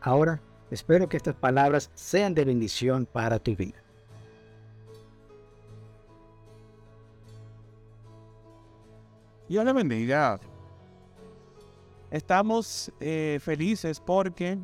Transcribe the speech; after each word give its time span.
Ahora, 0.00 0.40
espero 0.70 1.08
que 1.08 1.16
estas 1.16 1.34
palabras 1.34 1.90
sean 1.94 2.34
de 2.34 2.44
bendición 2.44 3.06
para 3.06 3.38
tu 3.38 3.56
vida. 3.56 3.82
Dios 9.48 9.64
le 9.64 9.72
bendiga. 9.72 10.38
Estamos 12.10 12.92
eh, 13.00 13.38
felices 13.42 14.00
porque 14.00 14.58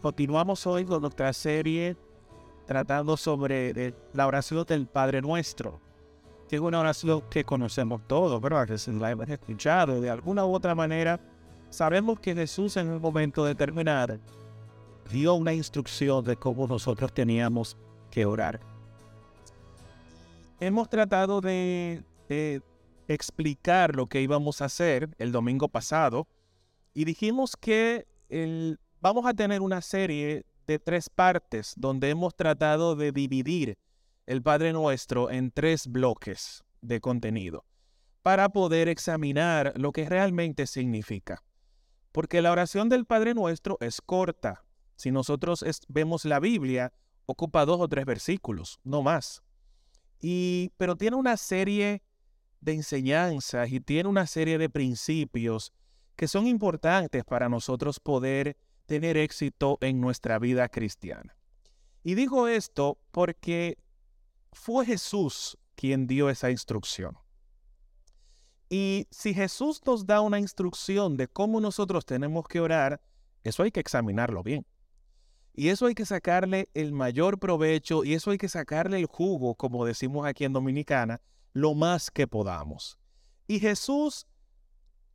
continuamos 0.00 0.66
hoy 0.66 0.84
con 0.84 1.02
nuestra 1.02 1.32
serie 1.32 1.96
tratando 2.66 3.16
sobre 3.16 3.94
la 4.12 4.26
oración 4.28 4.64
del 4.64 4.86
Padre 4.86 5.20
Nuestro, 5.20 5.80
que 6.48 6.56
es 6.56 6.62
una 6.62 6.80
oración 6.80 7.22
que 7.28 7.44
conocemos 7.44 8.00
todos, 8.06 8.40
¿verdad? 8.40 8.68
Que 8.68 8.78
se 8.78 8.92
la 8.92 9.10
hemos 9.10 9.28
escuchado 9.28 10.00
de 10.00 10.08
alguna 10.08 10.44
u 10.44 10.54
otra 10.54 10.76
manera 10.76 11.20
Sabemos 11.70 12.18
que 12.18 12.34
Jesús 12.34 12.76
en 12.76 12.90
un 12.90 13.00
momento 13.00 13.44
determinado 13.44 14.18
dio 15.10 15.34
una 15.34 15.52
instrucción 15.52 16.24
de 16.24 16.36
cómo 16.36 16.66
nosotros 16.66 17.12
teníamos 17.12 17.76
que 18.10 18.24
orar. 18.24 18.60
Hemos 20.58 20.88
tratado 20.90 21.40
de, 21.40 22.02
explicar 23.08 23.96
lo 23.96 24.06
que 24.06 24.20
íbamos 24.20 24.60
a 24.60 24.66
hacer 24.66 25.08
el 25.18 25.32
domingo 25.32 25.68
pasado 25.68 26.28
y 26.94 27.04
dijimos 27.04 27.56
que 27.56 28.06
vamos 29.00 29.26
a 29.26 29.34
tener 29.34 29.62
una 29.62 29.80
serie 29.80 30.44
de 30.66 30.78
tres 30.78 31.08
partes 31.08 31.74
donde 31.76 32.10
hemos 32.10 32.36
tratado 32.36 32.94
de 32.94 33.10
dividir 33.10 33.78
el 34.26 34.42
Padre 34.42 34.72
Nuestro 34.72 35.30
en 35.30 35.50
tres 35.50 35.88
bloques 35.88 36.62
de 36.82 37.00
contenido 37.00 37.64
para 38.22 38.48
poder 38.48 38.88
examinar 38.88 39.72
lo 39.76 39.92
que 39.92 40.08
realmente 40.08 40.66
significa. 40.66 41.42
Porque 42.12 42.42
la 42.42 42.52
oración 42.52 42.88
del 42.88 43.04
Padre 43.04 43.34
Nuestro 43.34 43.76
es 43.80 44.00
corta. 44.00 44.64
Si 44.96 45.10
nosotros 45.10 45.64
vemos 45.88 46.24
la 46.24 46.40
Biblia, 46.40 46.92
ocupa 47.26 47.64
dos 47.64 47.80
o 47.80 47.88
tres 47.88 48.04
versículos, 48.04 48.80
no 48.84 49.02
más. 49.02 49.42
Y, 50.20 50.72
pero 50.76 50.96
tiene 50.96 51.16
una 51.16 51.36
serie 51.36 52.02
de 52.60 52.72
enseñanzas 52.72 53.70
y 53.70 53.80
tiene 53.80 54.08
una 54.08 54.26
serie 54.26 54.58
de 54.58 54.68
principios 54.68 55.72
que 56.16 56.28
son 56.28 56.46
importantes 56.46 57.24
para 57.24 57.48
nosotros 57.48 57.98
poder 58.00 58.56
tener 58.84 59.16
éxito 59.16 59.78
en 59.80 60.00
nuestra 60.00 60.38
vida 60.38 60.68
cristiana. 60.68 61.36
Y 62.02 62.14
digo 62.14 62.48
esto 62.48 62.98
porque 63.10 63.78
fue 64.52 64.84
Jesús 64.84 65.56
quien 65.74 66.06
dio 66.06 66.28
esa 66.28 66.50
instrucción. 66.50 67.16
Y 68.72 69.08
si 69.10 69.34
Jesús 69.34 69.82
nos 69.84 70.06
da 70.06 70.20
una 70.20 70.38
instrucción 70.38 71.16
de 71.16 71.26
cómo 71.26 71.60
nosotros 71.60 72.06
tenemos 72.06 72.46
que 72.46 72.60
orar, 72.60 73.00
eso 73.42 73.64
hay 73.64 73.72
que 73.72 73.80
examinarlo 73.80 74.44
bien. 74.44 74.64
Y 75.52 75.68
eso 75.70 75.86
hay 75.86 75.94
que 75.96 76.06
sacarle 76.06 76.68
el 76.72 76.92
mayor 76.92 77.40
provecho 77.40 78.04
y 78.04 78.14
eso 78.14 78.30
hay 78.30 78.38
que 78.38 78.48
sacarle 78.48 78.98
el 78.98 79.06
jugo, 79.06 79.56
como 79.56 79.84
decimos 79.84 80.24
aquí 80.24 80.44
en 80.44 80.52
Dominicana, 80.52 81.20
lo 81.52 81.74
más 81.74 82.12
que 82.12 82.28
podamos. 82.28 82.96
Y 83.48 83.58
Jesús, 83.58 84.28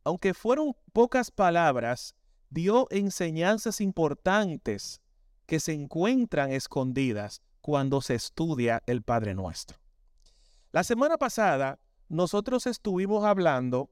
aunque 0.04 0.34
fueron 0.34 0.76
pocas 0.92 1.30
palabras, 1.30 2.14
dio 2.50 2.86
enseñanzas 2.90 3.80
importantes 3.80 5.00
que 5.46 5.60
se 5.60 5.72
encuentran 5.72 6.52
escondidas 6.52 7.40
cuando 7.62 8.02
se 8.02 8.16
estudia 8.16 8.82
el 8.86 9.02
Padre 9.02 9.34
Nuestro. 9.34 9.78
La 10.72 10.84
semana 10.84 11.16
pasada 11.16 11.78
nosotros 12.08 12.66
estuvimos 12.66 13.24
hablando 13.24 13.90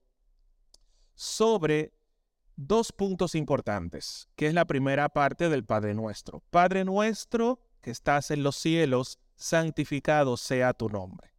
sobre 1.14 1.92
dos 2.56 2.92
puntos 2.92 3.34
importantes, 3.34 4.28
que 4.36 4.46
es 4.46 4.54
la 4.54 4.64
primera 4.64 5.08
parte 5.08 5.48
del 5.48 5.64
Padre 5.64 5.94
Nuestro. 5.94 6.42
Padre 6.50 6.84
Nuestro 6.84 7.60
que 7.84 7.90
estás 7.90 8.30
en 8.30 8.42
los 8.42 8.56
cielos, 8.56 9.18
santificado 9.36 10.38
sea 10.38 10.72
tu 10.72 10.88
nombre. 10.88 11.34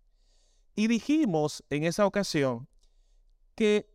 Y 0.75 0.87
dijimos 0.87 1.63
en 1.71 1.85
esa 1.85 2.05
ocasión 2.05 2.67
que 3.55 3.89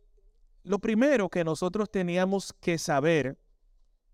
lo 0.63 0.79
primero 0.79 1.29
que 1.29 1.45
nosotros 1.45 1.89
teníamos 1.89 2.53
que 2.59 2.77
saber, 2.77 3.39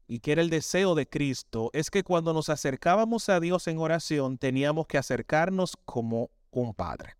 y 0.07 0.19
que 0.19 0.33
era 0.33 0.41
el 0.41 0.51
deseo 0.51 0.93
de 0.93 1.09
Cristo, 1.09 1.71
es 1.73 1.89
que 1.89 2.03
cuando 2.03 2.31
nos 2.31 2.47
acercábamos 2.49 3.27
a 3.27 3.39
Dios 3.39 3.67
en 3.67 3.79
oración 3.79 4.37
teníamos 4.37 4.85
que 4.85 4.99
acercarnos 4.99 5.75
como 5.83 6.29
un 6.51 6.75
Padre. 6.75 7.15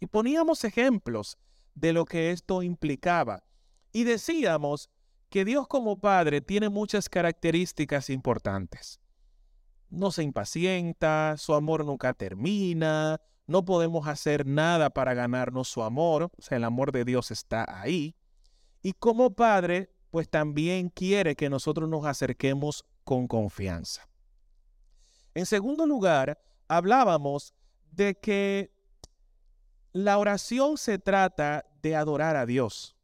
Y 0.00 0.06
poníamos 0.06 0.64
ejemplos 0.64 1.38
de 1.74 1.92
lo 1.92 2.04
que 2.04 2.30
esto 2.30 2.62
implicaba. 2.62 3.44
Y 3.92 4.04
decíamos 4.04 4.90
que 5.28 5.44
Dios 5.44 5.66
como 5.68 5.98
Padre 5.98 6.40
tiene 6.40 6.68
muchas 6.68 7.08
características 7.08 8.10
importantes. 8.10 9.00
No 9.88 10.10
se 10.10 10.22
impacienta, 10.22 11.36
su 11.38 11.54
amor 11.54 11.84
nunca 11.84 12.12
termina, 12.12 13.20
no 13.46 13.64
podemos 13.64 14.08
hacer 14.08 14.46
nada 14.46 14.90
para 14.90 15.14
ganarnos 15.14 15.68
su 15.68 15.82
amor, 15.82 16.24
o 16.36 16.42
sea, 16.42 16.56
el 16.56 16.64
amor 16.64 16.92
de 16.92 17.04
Dios 17.04 17.30
está 17.30 17.64
ahí. 17.80 18.16
Y 18.82 18.92
como 18.92 19.34
Padre, 19.34 19.94
pues 20.10 20.28
también 20.28 20.88
quiere 20.88 21.36
que 21.36 21.48
nosotros 21.48 21.88
nos 21.88 22.04
acerquemos 22.06 22.84
con 23.04 23.28
confianza. 23.28 24.08
En 25.34 25.46
segundo 25.46 25.86
lugar, 25.86 26.42
hablábamos 26.68 27.54
de 27.90 28.18
que 28.18 28.75
la 29.96 30.18
oración 30.18 30.76
se 30.76 30.98
trata 30.98 31.64
de 31.80 31.96
adorar 31.96 32.36
a 32.36 32.44
Dios. 32.44 32.94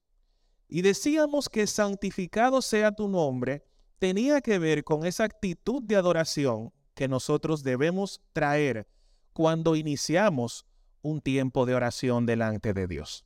Y 0.68 0.82
decíamos 0.82 1.48
que 1.48 1.66
santificado 1.66 2.60
sea 2.60 2.92
tu 2.92 3.08
nombre 3.08 3.64
tenía 3.98 4.42
que 4.42 4.58
ver 4.58 4.84
con 4.84 5.06
esa 5.06 5.24
actitud 5.24 5.82
de 5.82 5.96
adoración 5.96 6.70
que 6.94 7.08
nosotros 7.08 7.62
debemos 7.62 8.20
traer 8.34 8.86
cuando 9.32 9.74
iniciamos 9.74 10.66
un 11.00 11.22
tiempo 11.22 11.64
de 11.64 11.74
oración 11.74 12.26
delante 12.26 12.74
de 12.74 12.86
Dios. 12.86 13.24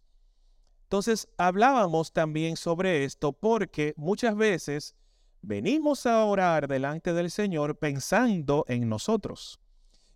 Entonces 0.84 1.26
hablábamos 1.36 2.12
también 2.12 2.56
sobre 2.56 3.02
esto 3.02 3.32
porque 3.32 3.94
muchas 3.96 4.36
veces 4.36 4.94
venimos 5.42 6.06
a 6.06 6.24
orar 6.24 6.68
delante 6.68 7.12
del 7.12 7.32
Señor 7.32 7.78
pensando 7.78 8.64
en 8.68 8.88
nosotros 8.88 9.58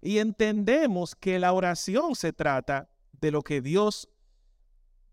y 0.01 0.19
entendemos 0.19 1.17
que 1.17 1.41
la 1.41 1.53
oración 1.53 2.15
se 2.15 2.33
trata 2.33 2.89
de 3.21 3.31
lo 3.31 3.43
que 3.43 3.61
Dios, 3.61 4.09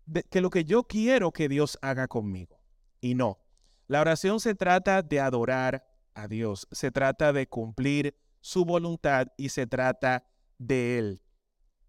de, 0.06 0.22
que 0.24 0.40
lo 0.40 0.50
que 0.50 0.64
yo 0.64 0.84
quiero 0.84 1.32
que 1.32 1.48
Dios 1.48 1.78
haga 1.82 2.08
conmigo. 2.08 2.58
Y 3.00 3.14
no, 3.14 3.38
la 3.86 4.00
oración 4.00 4.40
se 4.40 4.54
trata 4.54 5.02
de 5.02 5.20
adorar 5.20 5.86
a 6.14 6.28
Dios, 6.28 6.66
se 6.72 6.90
trata 6.90 7.32
de 7.32 7.48
cumplir 7.48 8.16
su 8.40 8.64
voluntad 8.64 9.28
y 9.36 9.50
se 9.50 9.66
trata 9.66 10.24
de 10.58 10.98
Él. 10.98 11.22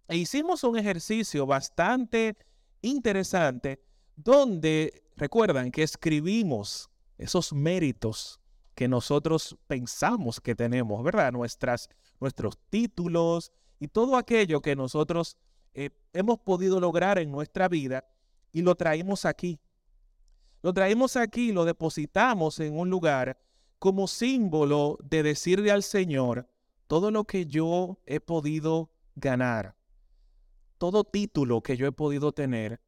E 0.07 0.17
hicimos 0.17 0.63
un 0.63 0.77
ejercicio 0.77 1.45
bastante 1.45 2.37
interesante 2.81 3.83
donde 4.15 5.03
recuerdan 5.15 5.71
que 5.71 5.83
escribimos 5.83 6.89
esos 7.17 7.53
méritos 7.53 8.39
que 8.75 8.87
nosotros 8.87 9.57
pensamos 9.67 10.39
que 10.39 10.55
tenemos, 10.55 11.03
¿verdad? 11.03 11.33
Nuestras, 11.33 11.89
nuestros 12.19 12.57
títulos 12.69 13.51
y 13.77 13.89
todo 13.89 14.15
aquello 14.15 14.61
que 14.61 14.75
nosotros 14.75 15.37
eh, 15.81 15.91
hemos 16.11 16.39
podido 16.39 16.81
lograr 16.81 17.19
en 17.19 17.31
nuestra 17.31 17.69
vida 17.69 18.05
y 18.51 18.63
lo 18.63 18.75
traemos 18.75 19.23
aquí. 19.23 19.61
Lo 20.61 20.73
traemos 20.73 21.15
aquí, 21.15 21.53
lo 21.53 21.63
depositamos 21.63 22.59
en 22.59 22.77
un 22.77 22.89
lugar 22.89 23.39
como 23.79 24.09
símbolo 24.09 24.97
de 25.01 25.23
decirle 25.23 25.71
al 25.71 25.83
Señor 25.83 26.49
todo 26.87 27.11
lo 27.11 27.23
que 27.23 27.45
yo 27.45 27.97
he 28.05 28.19
podido 28.19 28.91
ganar, 29.15 29.77
todo 30.77 31.05
título 31.05 31.61
que 31.61 31.77
yo 31.77 31.87
he 31.87 31.93
podido 31.93 32.33
tener, 32.33 32.81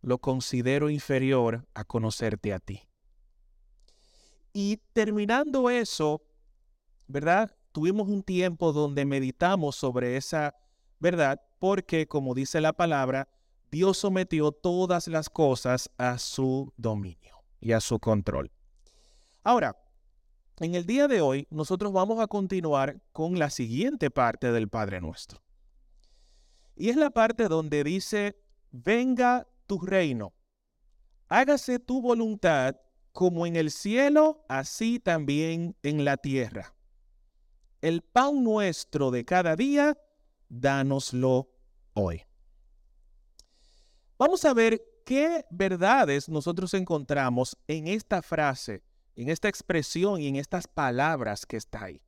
lo 0.00 0.18
considero 0.18 0.88
inferior 0.88 1.66
a 1.74 1.82
conocerte 1.82 2.52
a 2.52 2.60
ti. 2.60 2.88
Y 4.52 4.76
terminando 4.92 5.68
eso, 5.68 6.22
¿verdad? 7.08 7.56
Tuvimos 7.72 8.08
un 8.08 8.22
tiempo 8.22 8.72
donde 8.72 9.04
meditamos 9.04 9.74
sobre 9.74 10.16
esa 10.16 10.54
verdad 11.00 11.40
porque, 11.60 12.08
como 12.08 12.34
dice 12.34 12.60
la 12.60 12.72
palabra, 12.72 13.28
Dios 13.70 13.98
sometió 13.98 14.50
todas 14.50 15.06
las 15.06 15.30
cosas 15.30 15.90
a 15.96 16.18
su 16.18 16.72
dominio 16.76 17.44
y 17.60 17.70
a 17.72 17.80
su 17.80 18.00
control. 18.00 18.50
Ahora, 19.44 19.76
en 20.58 20.74
el 20.74 20.84
día 20.86 21.06
de 21.06 21.20
hoy 21.20 21.46
nosotros 21.50 21.92
vamos 21.92 22.18
a 22.18 22.26
continuar 22.26 23.00
con 23.12 23.38
la 23.38 23.50
siguiente 23.50 24.10
parte 24.10 24.50
del 24.50 24.68
Padre 24.68 25.00
Nuestro. 25.00 25.40
Y 26.74 26.88
es 26.88 26.96
la 26.96 27.10
parte 27.10 27.46
donde 27.46 27.84
dice, 27.84 28.42
venga 28.70 29.46
tu 29.66 29.78
reino, 29.78 30.32
hágase 31.28 31.78
tu 31.78 32.00
voluntad 32.00 32.76
como 33.12 33.46
en 33.46 33.56
el 33.56 33.70
cielo, 33.70 34.44
así 34.48 34.98
también 34.98 35.76
en 35.82 36.04
la 36.04 36.16
tierra. 36.16 36.74
El 37.82 38.02
pan 38.02 38.42
nuestro 38.42 39.10
de 39.10 39.24
cada 39.24 39.56
día, 39.56 39.98
dánoslo 40.50 41.48
hoy. 41.94 42.22
Vamos 44.18 44.44
a 44.44 44.52
ver 44.52 44.82
qué 45.06 45.46
verdades 45.50 46.28
nosotros 46.28 46.74
encontramos 46.74 47.56
en 47.66 47.88
esta 47.88 48.20
frase 48.20 48.82
en 49.16 49.28
esta 49.28 49.48
expresión 49.48 50.20
y 50.20 50.28
en 50.28 50.36
estas 50.36 50.66
palabras 50.66 51.46
que 51.46 51.56
está 51.56 51.84
ahí. 51.84 52.02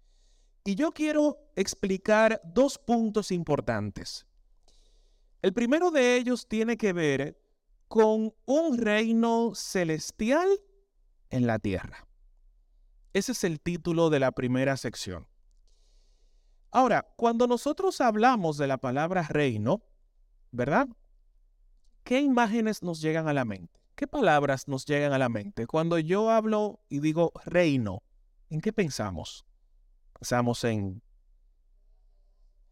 Y 0.65 0.77
yo 0.77 0.93
quiero 0.93 1.39
explicar 1.57 2.41
dos 2.45 2.79
puntos 2.79 3.31
importantes. 3.31 4.27
El 5.43 5.53
primero 5.53 5.91
de 5.91 6.17
ellos 6.17 6.49
tiene 6.49 6.77
que 6.77 6.93
ver 6.93 7.39
con 7.89 8.33
un 8.47 8.79
reino 8.79 9.53
celestial 9.55 10.49
en 11.31 11.47
la 11.47 11.59
tierra. 11.59 12.07
Ese 13.13 13.33
es 13.33 13.45
el 13.45 13.61
título 13.61 14.09
de 14.09 14.21
la 14.21 14.33
primera 14.33 14.77
sección. 14.77 15.27
Ahora, 16.73 17.07
cuando 17.17 17.47
nosotros 17.47 18.01
hablamos 18.01 18.57
de 18.57 18.67
la 18.67 18.79
palabra 18.79 19.23
reino, 19.29 19.83
¿verdad? 20.53 20.89
¿Qué 22.03 22.21
imágenes 22.21 22.83
nos 22.83 23.03
llegan 23.03 23.29
a 23.29 23.35
la 23.35 23.45
mente? 23.45 23.79
¿Qué 23.95 24.07
palabras 24.07 24.69
nos 24.69 24.87
llegan 24.87 25.13
a 25.13 25.19
la 25.19 25.29
mente? 25.29 25.67
Cuando 25.67 25.99
yo 25.99 26.31
hablo 26.31 26.81
y 26.89 27.01
digo 27.01 27.31
reino, 27.45 28.03
¿en 28.49 28.63
qué 28.63 28.73
pensamos? 28.73 29.45
Pensamos 30.15 30.65
en 30.65 31.03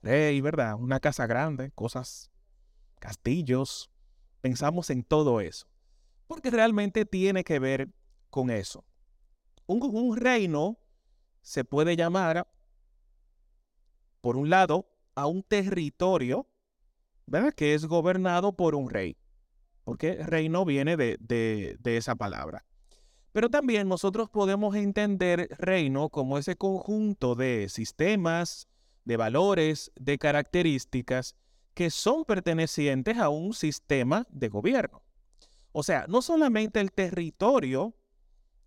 rey, 0.00 0.40
¿verdad? 0.40 0.76
Una 0.76 0.98
casa 0.98 1.26
grande, 1.26 1.70
cosas, 1.72 2.30
castillos. 3.00 3.90
Pensamos 4.40 4.88
en 4.88 5.04
todo 5.04 5.42
eso. 5.42 5.66
Porque 6.26 6.50
realmente 6.50 7.04
tiene 7.04 7.44
que 7.44 7.58
ver 7.58 7.92
con 8.30 8.48
eso. 8.48 8.82
Un, 9.66 9.82
un 9.82 10.16
reino 10.16 10.78
se 11.42 11.64
puede 11.64 11.96
llamar, 11.96 12.48
por 14.20 14.36
un 14.36 14.50
lado, 14.50 14.88
a 15.14 15.26
un 15.26 15.42
territorio, 15.42 16.48
¿verdad? 17.26 17.52
Que 17.52 17.74
es 17.74 17.86
gobernado 17.86 18.56
por 18.56 18.74
un 18.74 18.90
rey 18.90 19.16
porque 19.90 20.14
reino 20.24 20.64
viene 20.64 20.96
de, 20.96 21.16
de, 21.18 21.96
esa 21.96 22.14
palabra. 22.14 22.64
Pero 23.32 23.48
también 23.48 23.88
nosotros 23.88 24.30
podemos 24.30 24.76
entender 24.76 25.48
reino 25.58 26.10
como 26.10 26.38
ese 26.38 26.54
conjunto 26.54 27.34
de 27.34 27.68
sistemas, 27.68 28.68
de 29.04 29.16
valores, 29.16 29.90
de 29.96 30.16
características 30.16 31.34
que 31.74 31.90
son 31.90 32.24
pertenecientes 32.24 33.18
a 33.18 33.30
un 33.30 33.52
sistema 33.52 34.28
de 34.30 34.48
gobierno. 34.48 35.02
O 35.72 35.82
sea, 35.82 36.06
no 36.08 36.22
solamente 36.22 36.80
el 36.80 36.92
territorio 36.92 37.94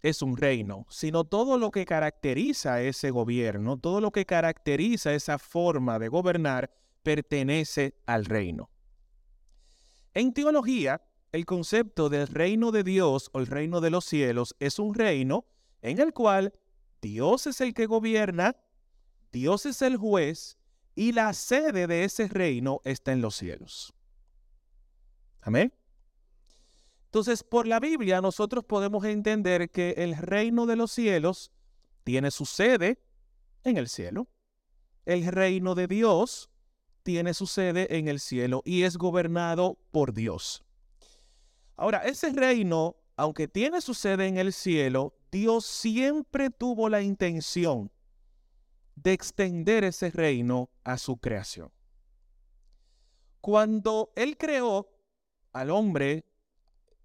es 0.04 0.22
un 0.22 0.38
reino, 0.38 0.86
sino 0.90 1.24
todo 1.24 1.58
lo 1.58 1.72
que 1.72 1.86
caracteriza 1.86 2.82
ese 2.82 3.10
gobierno, 3.10 3.78
todo 3.78 4.02
lo 4.02 4.12
que 4.12 4.26
caracteriza 4.26 5.14
esa 5.14 5.40
forma 5.40 5.98
de 5.98 6.10
gobernar 6.10 6.70
pertenece 7.04 7.96
al 8.06 8.26
reino. 8.26 8.70
En 10.14 10.34
teología, 10.34 11.02
el 11.32 11.46
concepto 11.46 12.10
del 12.10 12.28
reino 12.28 12.72
de 12.72 12.84
Dios 12.84 13.30
o 13.34 13.40
el 13.40 13.48
reino 13.48 13.82
de 13.82 13.90
los 13.90 14.06
cielos 14.06 14.56
es 14.60 14.78
un 14.78 14.94
reino 14.94 15.46
en 15.82 16.00
el 16.00 16.14
cual 16.14 16.54
Dios 17.02 17.48
es 17.48 17.62
el 17.62 17.74
que 17.74 17.86
gobierna, 17.86 18.58
Dios 19.32 19.66
es 19.66 19.82
el 19.82 19.98
juez 19.98 20.58
y 20.96 21.14
la 21.14 21.34
sede 21.34 21.88
de 21.88 22.04
ese 22.04 22.28
reino 22.28 22.82
está 22.84 23.14
en 23.14 23.22
los 23.22 23.36
cielos. 23.36 23.94
Amén. 25.42 25.74
Entonces, 27.14 27.44
por 27.44 27.68
la 27.68 27.80
Biblia 27.80 28.22
nosotros 28.22 28.66
podemos 28.66 29.06
entender 29.06 29.70
que 29.70 29.92
el 29.98 30.18
reino 30.18 30.66
de 30.66 30.76
los 30.76 30.92
cielos 30.92 31.52
tiene 32.04 32.32
su 32.32 32.48
sede 32.48 33.04
en 33.64 33.78
el 33.78 33.88
cielo. 33.88 34.28
El 35.06 35.24
reino 35.28 35.76
de 35.76 35.86
Dios 35.86 36.50
tiene 37.04 37.36
su 37.36 37.46
sede 37.46 38.00
en 38.00 38.08
el 38.08 38.20
cielo 38.20 38.64
y 38.66 38.82
es 38.82 38.98
gobernado 38.98 39.78
por 39.92 40.16
Dios. 40.16 40.64
Ahora, 41.76 42.00
ese 42.00 42.32
reino, 42.32 42.96
aunque 43.16 43.48
tiene 43.48 43.80
su 43.82 43.94
sede 43.94 44.26
en 44.26 44.40
el 44.40 44.52
cielo, 44.52 45.14
Dios 45.32 45.68
siempre 45.68 46.50
tuvo 46.50 46.90
la 46.90 47.04
intención 47.04 47.92
de 48.96 49.14
extender 49.14 49.84
ese 49.84 50.10
reino 50.10 50.72
a 50.84 50.98
su 50.98 51.18
creación. 51.18 51.72
Cuando 53.40 54.12
Él 54.16 54.36
creó 54.36 54.90
al 55.52 55.70
hombre 55.70 56.26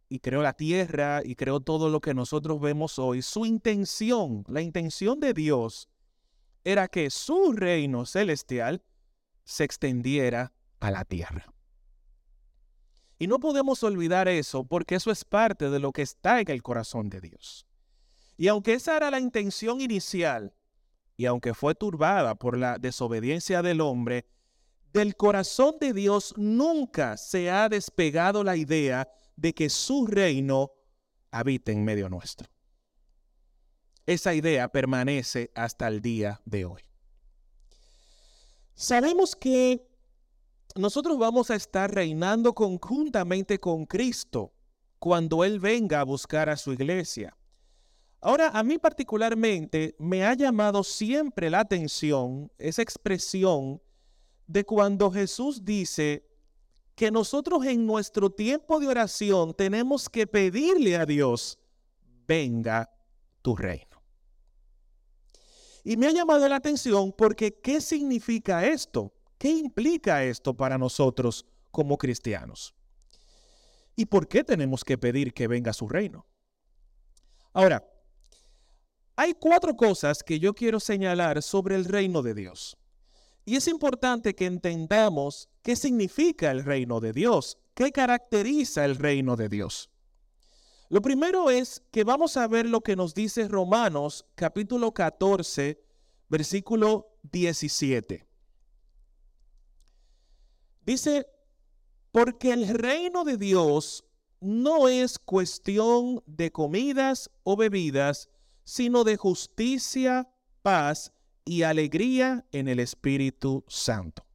y 0.08 0.20
creó 0.20 0.43
la 0.43 0.55
tierra 0.55 1.22
y 1.25 1.34
creó 1.34 1.60
todo 1.60 1.90
lo 1.90 2.00
que 2.00 2.14
nosotros 2.14 2.60
vemos 2.60 2.99
hoy, 2.99 3.22
su 3.22 3.44
intención, 3.44 4.44
la 4.49 4.62
intención 4.62 5.20
de 5.20 5.34
Dios, 5.34 5.88
era 6.64 6.88
que 6.88 7.10
su 7.10 7.52
reino 7.52 8.06
celestial 8.06 8.82
se 9.44 9.64
extendiera 9.64 10.52
a 10.81 10.90
la 10.90 11.05
tierra. 11.05 11.52
Y 13.19 13.26
no 13.26 13.40
podemos 13.40 13.82
olvidar 13.82 14.28
eso 14.28 14.64
porque 14.64 14.94
eso 14.94 15.10
es 15.10 15.25
parte 15.25 15.70
de 15.70 15.81
lo 15.81 15.93
que 15.93 16.02
está 16.02 16.40
en 16.40 16.50
el 16.50 16.62
corazón 16.62 17.10
de 17.10 17.20
Dios. 17.20 17.66
Y 18.37 18.49
aunque 18.49 18.75
esa 18.75 18.96
era 18.96 19.10
la 19.10 19.19
intención 19.19 19.81
inicial, 19.81 20.55
y 21.16 21.26
aunque 21.26 21.52
fue 21.52 21.75
turbada 21.75 22.37
por 22.37 22.56
la 22.56 22.78
desobediencia 22.78 23.60
del 23.60 23.81
hombre, 23.81 24.26
del 24.93 25.16
corazón 25.16 25.76
de 25.81 25.93
Dios 25.93 26.32
nunca 26.37 27.16
se 27.16 27.50
ha 27.50 27.69
despegado 27.69 28.44
la 28.44 28.56
idea 28.56 29.08
de 29.38 29.55
que 29.55 29.70
su 29.70 30.06
reino 30.06 30.73
habite 31.31 31.70
en 31.70 31.85
medio 31.85 32.08
nuestro. 32.08 32.49
Esa 34.05 34.35
idea 34.35 34.69
permanece 34.69 35.52
hasta 35.55 35.87
el 35.87 36.00
día 36.00 36.40
de 36.44 36.64
hoy. 36.64 36.82
Sabemos 38.75 39.37
que 39.37 39.87
nosotros 40.75 41.19
vamos 41.19 41.50
a 41.50 41.55
estar 41.55 41.94
reinando 41.94 42.52
conjuntamente 42.52 43.61
con 43.61 43.87
Cristo 43.87 44.52
cuando 44.99 45.44
Él 45.44 45.61
venga 45.61 46.00
a 46.00 46.05
buscar 46.05 46.49
a 46.49 46.56
su 46.56 46.73
iglesia. 46.73 47.37
Ahora, 48.20 48.49
a 48.49 48.64
mí 48.64 48.79
particularmente 48.79 49.94
me 50.01 50.24
ha 50.24 50.34
llamado 50.34 50.82
siempre 50.82 51.48
la 51.48 51.60
atención 51.60 52.51
esa 52.58 52.82
expresión 52.82 53.81
de 54.48 54.65
cuando 54.65 55.13
Jesús 55.13 55.65
dice 55.65 56.28
que 56.98 57.12
nosotros 57.12 57.64
en 57.64 57.86
nuestro 57.86 58.28
tiempo 58.28 58.81
de 58.81 58.88
oración 58.88 59.55
tenemos 59.55 60.08
que 60.08 60.26
pedirle 60.26 60.96
a 60.96 61.06
Dios, 61.06 61.56
venga 62.26 62.90
tu 63.40 63.55
reino. 63.55 64.02
Y 65.84 65.96
me 65.96 66.08
ha 66.08 66.10
llamado 66.10 66.48
la 66.48 66.56
atención 66.56 67.12
porque 67.17 67.60
¿qué 67.60 67.81
significa 67.81 68.67
esto? 68.67 69.14
¿Qué 69.38 69.48
implica 69.48 70.24
esto 70.24 70.55
para 70.55 70.76
nosotros 70.76 71.46
como 71.70 71.96
cristianos? 71.96 72.74
¿Y 73.94 74.06
por 74.06 74.26
qué 74.26 74.43
tenemos 74.43 74.82
que 74.82 74.98
pedir 74.98 75.32
que 75.32 75.46
venga 75.46 75.72
su 75.72 75.86
reino? 75.86 76.26
Ahora, 77.52 77.88
hay 79.14 79.34
cuatro 79.34 79.76
cosas 79.76 80.24
que 80.24 80.40
yo 80.40 80.52
quiero 80.52 80.81
señalar 80.81 81.44
sobre 81.44 81.76
el 81.76 81.84
reino 81.84 82.22
de 82.22 82.34
Dios. 82.34 82.76
Y 83.44 83.55
es 83.55 83.69
importante 83.69 84.34
que 84.34 84.46
entendamos 84.46 85.48
qué 85.69 85.77
significa 85.77 86.51
el 86.51 86.65
reino 86.65 86.98
de 86.98 87.13
Dios, 87.13 87.58
qué 87.75 87.93
caracteriza 87.93 88.87
el 88.87 88.96
reino 88.96 89.37
de 89.37 89.51
Dios. 89.51 89.91
Lo 90.89 91.03
primero 91.03 91.51
es 91.51 91.82
que 91.91 92.05
vamos 92.05 92.39
a 92.39 92.48
ver 92.48 92.65
lo 92.65 92.81
que 92.81 92.96
nos 92.96 93.13
dice 93.13 93.46
Romanos 93.48 94.25
capítulo 94.34 94.94
14, 94.94 95.79
versículo 96.31 97.19
17. 97.31 98.27
Dice, 100.87 101.27
porque 102.13 102.55
el 102.55 102.69
reino 102.69 103.25
de 103.25 103.37
Dios 103.37 104.06
no 104.41 104.89
es 104.89 105.19
cuestión 105.19 106.22
de 106.25 106.51
comidas 106.51 107.31
o 107.43 107.58
bebidas, 107.58 108.31
sino 108.65 109.05
de 109.05 109.19
justicia, 109.19 110.31
paz 110.63 111.13
y 111.44 111.65
alegría 111.65 112.46
en 112.53 112.69
el 112.69 112.81
Espíritu 112.81 113.67
Santo. 113.69 114.28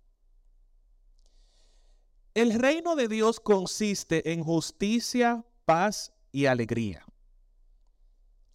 El 2.34 2.60
reino 2.60 2.96
de 2.96 3.08
Dios 3.08 3.40
consiste 3.40 4.32
en 4.32 4.44
justicia, 4.44 5.46
paz 5.66 6.12
y 6.32 6.48
alegría. 6.48 7.06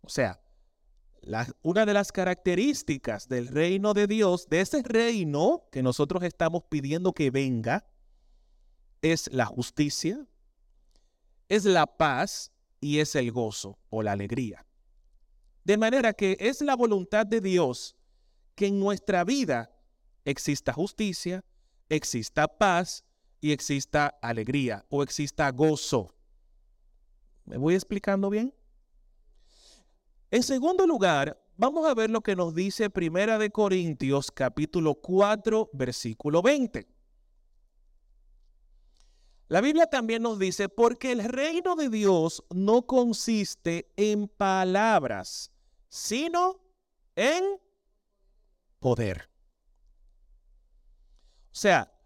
O 0.00 0.08
sea, 0.08 0.40
una 1.62 1.87
de 1.87 1.94
las 1.94 2.11
características 2.11 3.28
del 3.28 3.49
reino 3.49 3.94
de 3.94 4.06
Dios, 4.06 4.49
de 4.49 4.62
ese 4.62 4.82
reino 4.82 5.68
que 5.70 5.82
nosotros 5.82 6.23
estamos 6.25 6.64
pidiendo 6.68 7.12
que 7.12 7.30
venga, 7.30 7.87
es 9.02 9.32
la 9.32 9.47
justicia, 9.47 10.26
es 11.49 11.64
la 11.64 11.87
paz 11.87 12.52
y 12.80 12.99
es 12.99 13.14
el 13.14 13.30
gozo 13.30 13.78
o 13.90 14.02
la 14.02 14.12
alegría. 14.12 14.66
De 15.64 15.76
manera 15.76 16.14
que 16.14 16.37
es 16.40 16.62
la 16.62 16.75
voluntad 16.75 17.26
de 17.26 17.40
Dios 17.40 17.97
que 18.54 18.66
en 18.66 18.80
nuestra 18.80 19.23
vida 19.23 19.70
exista 20.25 20.73
justicia, 20.73 21.44
exista 21.88 22.49
paz 22.49 23.04
y 23.40 23.52
exista 23.52 24.18
alegría 24.23 24.85
o 24.88 25.02
exista 25.02 25.50
gozo. 25.50 26.14
¿Me 27.45 27.57
voy 27.57 27.75
explicando 27.75 28.30
bien? 28.30 28.54
En 30.30 30.42
segundo 30.42 30.87
lugar, 30.87 31.42
vamos 31.57 31.87
a 31.87 31.95
ver 31.95 32.11
lo 32.11 32.21
que 32.21 32.37
nos 32.37 32.54
dice 32.54 32.90
Primera 32.90 33.38
de 33.38 33.50
Corintios 33.50 34.30
capítulo 34.30 34.95
4 34.95 35.71
versículo 35.73 36.42
20. 36.42 36.87
La 39.49 39.62
Biblia 39.62 39.87
también 39.87 40.23
nos 40.23 40.38
dice, 40.38 40.68
porque 40.68 41.11
el 41.11 41.25
reino 41.25 41.75
de 41.75 41.88
Dios 41.88 42.45
no 42.50 42.83
consiste 42.87 43.90
en 43.97 44.28
palabras, 44.28 45.50
sino 45.88 46.61
en 47.16 47.42
poder. 48.78 49.30
O 51.50 51.54
sea, 51.54 51.98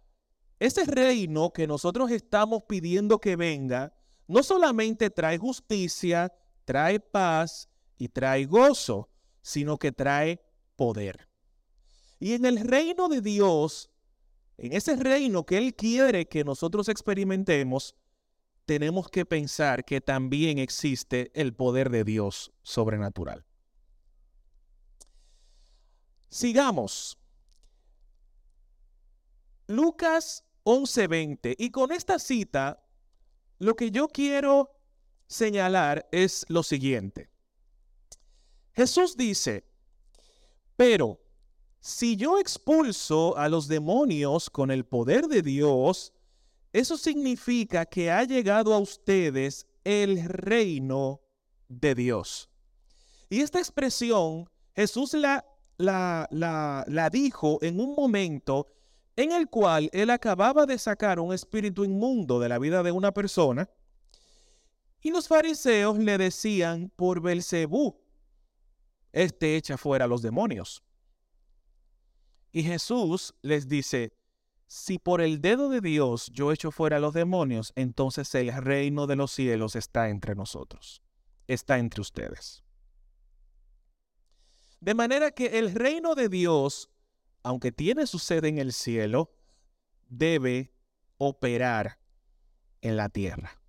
ese 0.62 0.84
reino 0.84 1.52
que 1.52 1.66
nosotros 1.66 2.12
estamos 2.12 2.62
pidiendo 2.62 3.20
que 3.20 3.34
venga, 3.34 3.92
no 4.28 4.44
solamente 4.44 5.10
trae 5.10 5.36
justicia, 5.36 6.32
trae 6.64 7.00
paz 7.00 7.68
y 7.98 8.08
trae 8.08 8.44
gozo, 8.46 9.10
sino 9.42 9.76
que 9.76 9.90
trae 9.90 10.40
poder. 10.76 11.28
Y 12.20 12.34
en 12.34 12.44
el 12.44 12.60
reino 12.60 13.08
de 13.08 13.20
Dios, 13.20 13.90
en 14.56 14.72
ese 14.72 14.94
reino 14.94 15.44
que 15.44 15.58
Él 15.58 15.74
quiere 15.74 16.28
que 16.28 16.44
nosotros 16.44 16.88
experimentemos, 16.88 17.96
tenemos 18.64 19.08
que 19.08 19.26
pensar 19.26 19.84
que 19.84 20.00
también 20.00 20.58
existe 20.58 21.32
el 21.34 21.54
poder 21.54 21.90
de 21.90 22.04
Dios 22.04 22.52
sobrenatural. 22.62 23.44
Sigamos. 26.28 27.18
Lucas 29.66 30.44
11:20. 30.64 31.54
Y 31.58 31.70
con 31.70 31.92
esta 31.92 32.18
cita, 32.18 32.82
lo 33.58 33.74
que 33.76 33.90
yo 33.90 34.08
quiero 34.08 34.70
señalar 35.26 36.08
es 36.12 36.44
lo 36.48 36.62
siguiente. 36.62 37.30
Jesús 38.72 39.16
dice, 39.16 39.64
pero 40.76 41.20
si 41.80 42.16
yo 42.16 42.38
expulso 42.38 43.36
a 43.36 43.48
los 43.48 43.68
demonios 43.68 44.48
con 44.48 44.70
el 44.70 44.84
poder 44.84 45.26
de 45.26 45.42
Dios, 45.42 46.12
eso 46.72 46.96
significa 46.96 47.84
que 47.84 48.10
ha 48.10 48.24
llegado 48.24 48.72
a 48.72 48.78
ustedes 48.78 49.66
el 49.84 50.24
reino 50.24 51.20
de 51.68 51.94
Dios. 51.94 52.48
Y 53.28 53.40
esta 53.40 53.58
expresión 53.58 54.48
Jesús 54.74 55.12
la, 55.14 55.44
la, 55.76 56.26
la, 56.30 56.84
la 56.88 57.10
dijo 57.10 57.58
en 57.62 57.80
un 57.80 57.94
momento 57.94 58.68
en 59.16 59.32
el 59.32 59.48
cual 59.48 59.90
él 59.92 60.10
acababa 60.10 60.66
de 60.66 60.78
sacar 60.78 61.20
un 61.20 61.32
espíritu 61.32 61.84
inmundo 61.84 62.40
de 62.40 62.48
la 62.48 62.58
vida 62.58 62.82
de 62.82 62.92
una 62.92 63.12
persona, 63.12 63.68
y 65.00 65.10
los 65.10 65.28
fariseos 65.28 65.98
le 65.98 66.16
decían 66.16 66.92
por 66.94 67.20
Belcebú, 67.20 68.00
este 69.12 69.56
echa 69.56 69.76
fuera 69.76 70.04
a 70.04 70.08
los 70.08 70.22
demonios. 70.22 70.82
Y 72.52 72.62
Jesús 72.62 73.34
les 73.42 73.68
dice, 73.68 74.12
si 74.66 74.98
por 74.98 75.20
el 75.20 75.40
dedo 75.40 75.68
de 75.68 75.80
Dios 75.80 76.30
yo 76.32 76.52
echo 76.52 76.70
fuera 76.70 76.98
a 76.98 77.00
los 77.00 77.12
demonios, 77.12 77.72
entonces 77.76 78.34
el 78.34 78.52
reino 78.52 79.06
de 79.06 79.16
los 79.16 79.32
cielos 79.32 79.76
está 79.76 80.08
entre 80.08 80.34
nosotros, 80.34 81.02
está 81.46 81.78
entre 81.78 82.00
ustedes. 82.00 82.62
De 84.80 84.94
manera 84.94 85.30
que 85.30 85.58
el 85.58 85.74
reino 85.74 86.14
de 86.14 86.28
Dios 86.28 86.91
aunque 87.42 87.72
tiene 87.72 88.06
su 88.06 88.18
sede 88.18 88.48
en 88.48 88.58
el 88.58 88.72
cielo, 88.72 89.32
debe 90.08 90.72
operar 91.18 91.98
en 92.80 92.96
la 92.96 93.08
tierra. 93.08 93.60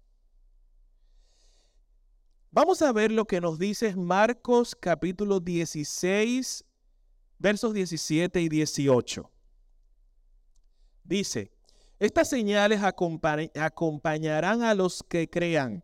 Vamos 2.52 2.82
a 2.84 2.92
ver 2.92 3.12
lo 3.12 3.26
que 3.26 3.42
nos 3.42 3.58
dice 3.58 3.96
Marcos 3.96 4.76
capítulo 4.80 5.40
16, 5.40 6.64
versos 7.40 7.74
17 7.74 8.42
y 8.42 8.50
18. 8.50 9.32
Dice, 11.04 11.52
estas 12.00 12.30
señales 12.30 12.82
acompañarán 12.84 14.62
a 14.62 14.76
los 14.76 15.04
que 15.04 15.30
crean. 15.30 15.84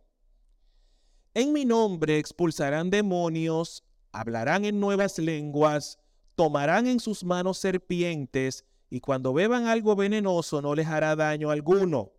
En 1.34 1.52
mi 1.52 1.64
nombre 1.64 2.18
expulsarán 2.18 2.90
demonios, 2.90 3.84
hablarán 4.12 4.64
en 4.64 4.78
nuevas 4.80 5.18
lenguas, 5.18 5.98
tomarán 6.34 6.86
en 6.86 7.00
sus 7.00 7.24
manos 7.24 7.58
serpientes, 7.58 8.64
y 8.88 9.00
cuando 9.00 9.32
beban 9.32 9.66
algo 9.66 9.94
venenoso 9.94 10.60
no 10.60 10.74
les 10.74 10.86
hará 10.88 11.14
daño 11.14 11.50
alguno. 11.50 12.12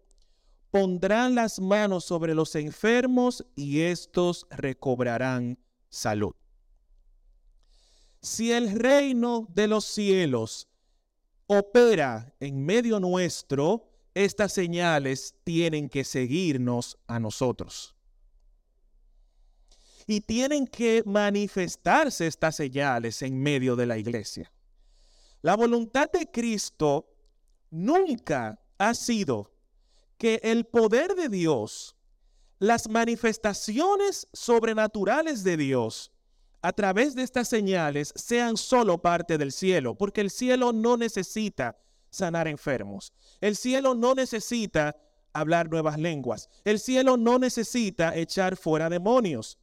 Pondrán 0.71 1.35
las 1.35 1.59
manos 1.59 2.05
sobre 2.05 2.33
los 2.33 2.55
enfermos 2.55 3.45
y 3.55 3.81
éstos 3.81 4.47
recobrarán 4.49 5.59
salud. 5.89 6.33
Si 8.21 8.51
el 8.51 8.79
reino 8.79 9.47
de 9.53 9.67
los 9.67 9.83
cielos 9.83 10.69
opera 11.47 12.33
en 12.39 12.65
medio 12.65 13.01
nuestro, 13.01 13.89
estas 14.13 14.53
señales 14.53 15.35
tienen 15.43 15.89
que 15.89 16.05
seguirnos 16.05 16.97
a 17.07 17.19
nosotros 17.19 17.95
y 20.07 20.21
tienen 20.21 20.67
que 20.67 21.03
manifestarse 21.05 22.27
estas 22.27 22.55
señales 22.55 23.21
en 23.21 23.41
medio 23.41 23.75
de 23.75 23.85
la 23.85 23.97
iglesia. 23.97 24.51
La 25.41 25.55
voluntad 25.55 26.09
de 26.11 26.29
Cristo 26.29 27.07
nunca 27.69 28.59
ha 28.77 28.93
sido 28.93 29.51
que 30.17 30.39
el 30.43 30.65
poder 30.65 31.15
de 31.15 31.29
Dios, 31.29 31.95
las 32.59 32.87
manifestaciones 32.89 34.27
sobrenaturales 34.33 35.43
de 35.43 35.57
Dios 35.57 36.11
a 36.61 36.73
través 36.73 37.15
de 37.15 37.23
estas 37.23 37.47
señales 37.47 38.13
sean 38.15 38.55
solo 38.55 39.01
parte 39.01 39.37
del 39.37 39.51
cielo, 39.51 39.95
porque 39.95 40.21
el 40.21 40.29
cielo 40.29 40.71
no 40.71 40.95
necesita 40.95 41.77
sanar 42.11 42.47
enfermos. 42.47 43.13
El 43.39 43.55
cielo 43.55 43.95
no 43.95 44.13
necesita 44.13 44.95
hablar 45.33 45.69
nuevas 45.69 45.97
lenguas. 45.97 46.49
El 46.63 46.79
cielo 46.79 47.17
no 47.17 47.39
necesita 47.39 48.15
echar 48.15 48.57
fuera 48.57 48.89
demonios. 48.89 49.57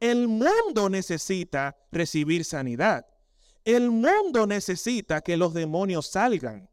El 0.00 0.28
mundo 0.28 0.88
necesita 0.88 1.76
recibir 1.92 2.44
sanidad. 2.44 3.06
El 3.64 3.90
mundo 3.90 4.46
necesita 4.46 5.20
que 5.20 5.36
los 5.36 5.52
demonios 5.52 6.06
salgan. 6.06 6.70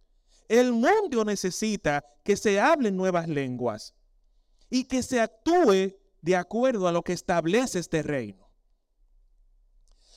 El 0.47 0.71
mundo 0.71 1.25
necesita 1.25 2.05
que 2.23 2.37
se 2.37 2.59
hablen 2.59 2.95
nuevas 2.95 3.27
lenguas 3.27 3.93
y 4.69 4.85
que 4.85 5.03
se 5.03 5.19
actúe 5.19 5.93
de 6.21 6.35
acuerdo 6.35 6.87
a 6.87 6.91
lo 6.93 7.03
que 7.03 7.13
establece 7.13 7.79
este 7.79 8.01
reino. 8.01 8.49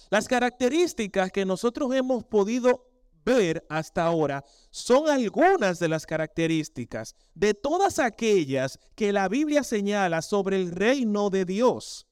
Las 0.08 0.28
características 0.28 1.30
que 1.32 1.44
nosotros 1.44 1.92
hemos 1.94 2.24
podido 2.24 2.86
ver 3.24 3.64
hasta 3.68 4.04
ahora 4.04 4.44
son 4.70 5.08
algunas 5.08 5.78
de 5.78 5.88
las 5.88 6.06
características 6.06 7.14
de 7.34 7.54
todas 7.54 7.98
aquellas 7.98 8.78
que 8.94 9.12
la 9.12 9.28
Biblia 9.28 9.62
señala 9.62 10.22
sobre 10.22 10.56
el 10.56 10.70
reino 10.70 11.30
de 11.30 11.44
Dios. 11.44 12.06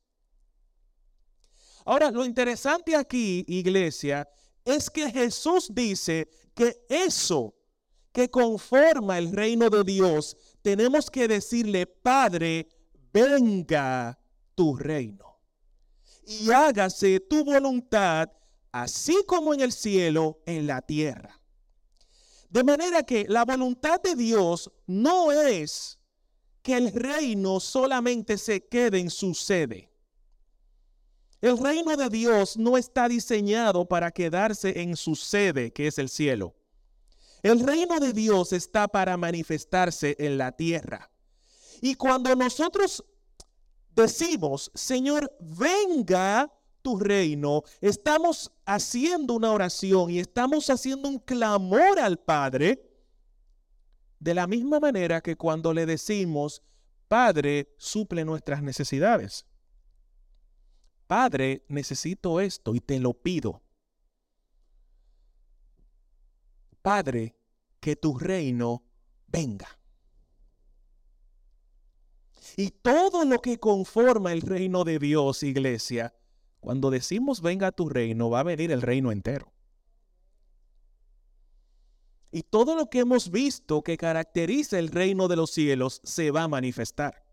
Ahora, 1.89 2.11
lo 2.11 2.23
interesante 2.23 2.95
aquí, 2.95 3.47
iglesia, 3.49 4.29
es 4.63 4.91
que 4.91 5.11
Jesús 5.11 5.71
dice 5.73 6.29
que 6.55 6.85
eso 6.87 7.55
que 8.13 8.31
conforma 8.31 9.17
el 9.17 9.33
reino 9.33 9.71
de 9.71 9.83
Dios, 9.85 10.37
tenemos 10.61 11.11
que 11.11 11.27
decirle, 11.27 11.87
Padre, 11.87 12.69
venga 13.11 14.19
tu 14.55 14.77
reino 14.77 15.41
y 16.27 16.51
hágase 16.51 17.21
tu 17.21 17.43
voluntad, 17.43 18.29
así 18.71 19.17
como 19.27 19.55
en 19.55 19.61
el 19.61 19.73
cielo, 19.73 20.43
en 20.45 20.67
la 20.67 20.83
tierra. 20.83 21.41
De 22.51 22.65
manera 22.65 23.03
que 23.03 23.25
la 23.27 23.47
voluntad 23.47 23.99
de 24.03 24.15
Dios 24.15 24.71
no 24.87 25.33
es 25.33 25.99
que 26.61 26.77
el 26.77 26.93
reino 26.93 27.61
solamente 27.61 28.37
se 28.37 28.69
quede 28.69 28.99
en 28.99 29.09
su 29.09 29.33
sede. 29.33 29.88
El 31.41 31.57
reino 31.59 31.97
de 31.97 32.09
Dios 32.09 32.57
no 32.57 32.77
está 32.77 33.09
diseñado 33.09 33.87
para 33.87 34.11
quedarse 34.11 34.81
en 34.81 34.97
su 34.97 35.15
sede, 35.15 35.73
que 35.73 35.87
es 35.87 35.99
el 35.99 36.09
cielo. 36.09 36.55
El 37.43 37.61
reino 37.61 38.01
de 38.01 38.13
Dios 38.13 38.53
está 38.53 38.89
para 38.89 39.17
manifestarse 39.17 40.17
en 40.19 40.37
la 40.37 40.53
tierra. 40.53 41.11
Y 41.81 41.95
cuando 41.95 42.35
nosotros 42.35 43.05
decimos, 43.95 44.71
Señor, 44.75 45.33
venga 45.41 46.53
tu 46.83 46.99
reino, 46.99 47.63
estamos 47.81 48.51
haciendo 48.65 49.35
una 49.35 49.53
oración 49.53 50.11
y 50.11 50.19
estamos 50.19 50.69
haciendo 50.71 51.09
un 51.09 51.19
clamor 51.19 52.01
al 52.01 52.19
Padre, 52.19 52.85
de 54.19 54.35
la 54.35 54.49
misma 54.49 54.81
manera 54.81 55.21
que 55.21 55.37
cuando 55.37 55.73
le 55.73 55.87
decimos, 55.87 56.63
Padre, 57.07 57.75
suple 57.79 58.25
nuestras 58.25 58.63
necesidades. 58.63 59.47
Padre, 61.09 61.65
necesito 61.69 62.39
esto 62.39 62.75
y 62.75 62.81
te 62.81 63.01
lo 63.01 63.15
pido. 63.15 63.63
Padre, 66.83 67.35
que 67.81 67.97
tu 67.97 68.19
reino 68.19 68.85
venga. 69.27 69.69
Y 72.59 72.71
todo 72.71 73.25
lo 73.25 73.41
que 73.41 73.59
conforma 73.59 74.33
el 74.33 74.43
reino 74.43 74.85
de 74.85 74.99
Dios, 74.99 75.43
iglesia, 75.43 76.15
cuando 76.61 76.91
decimos 76.91 77.41
venga 77.41 77.73
tu 77.73 77.89
reino, 77.89 78.29
va 78.29 78.41
a 78.41 78.45
venir 78.45 78.71
el 78.71 78.83
reino 78.83 79.11
entero. 79.11 79.51
Y 82.31 82.43
todo 82.43 82.77
lo 82.77 82.91
que 82.91 82.99
hemos 82.99 83.31
visto 83.31 83.81
que 83.81 83.97
caracteriza 83.97 84.79
el 84.79 84.89
reino 84.89 85.27
de 85.27 85.37
los 85.37 85.53
cielos 85.53 86.03
se 86.05 86.31
va 86.31 86.43
a 86.43 86.49
manifestar. 86.49 87.25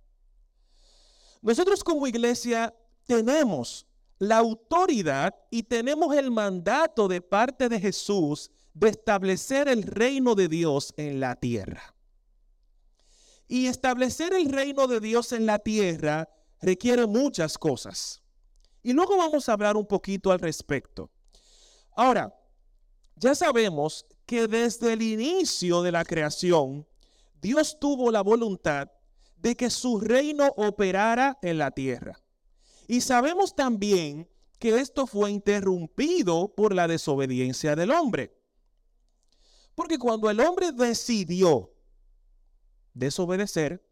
Nosotros 1.41 1.83
como 1.83 2.07
iglesia 2.07 2.73
tenemos 3.05 3.87
la 4.19 4.37
autoridad 4.37 5.35
y 5.49 5.63
tenemos 5.63 6.15
el 6.15 6.31
mandato 6.31 7.07
de 7.07 7.21
parte 7.21 7.69
de 7.69 7.79
Jesús 7.79 8.51
de 8.73 8.89
establecer 8.89 9.67
el 9.67 9.83
reino 9.83 10.35
de 10.35 10.47
Dios 10.47 10.93
en 10.97 11.19
la 11.19 11.35
tierra. 11.35 11.95
Y 13.47 13.67
establecer 13.67 14.33
el 14.33 14.51
reino 14.51 14.87
de 14.87 14.99
Dios 14.99 15.31
en 15.31 15.45
la 15.45 15.59
tierra 15.59 16.29
requiere 16.61 17.05
muchas 17.05 17.57
cosas. 17.57 18.21
Y 18.81 18.93
luego 18.93 19.17
vamos 19.17 19.47
a 19.47 19.53
hablar 19.53 19.77
un 19.77 19.85
poquito 19.85 20.31
al 20.31 20.39
respecto. 20.39 21.11
Ahora, 21.95 22.35
ya 23.15 23.35
sabemos 23.35 24.05
que 24.25 24.47
desde 24.47 24.93
el 24.93 25.01
inicio 25.01 25.81
de 25.81 25.91
la 25.91 26.03
creación, 26.03 26.87
Dios 27.41 27.77
tuvo 27.79 28.11
la 28.11 28.21
voluntad 28.21 28.89
de 29.37 29.55
que 29.55 29.69
su 29.69 29.99
reino 29.99 30.47
operara 30.57 31.37
en 31.41 31.59
la 31.59 31.71
tierra. 31.71 32.19
Y 32.87 33.01
sabemos 33.01 33.55
también 33.55 34.29
que 34.59 34.79
esto 34.79 35.07
fue 35.07 35.31
interrumpido 35.31 36.53
por 36.55 36.73
la 36.73 36.87
desobediencia 36.87 37.75
del 37.75 37.91
hombre. 37.91 38.35
Porque 39.75 39.97
cuando 39.99 40.29
el 40.29 40.39
hombre 40.39 40.71
decidió 40.71 41.73
desobedecer, 42.93 43.85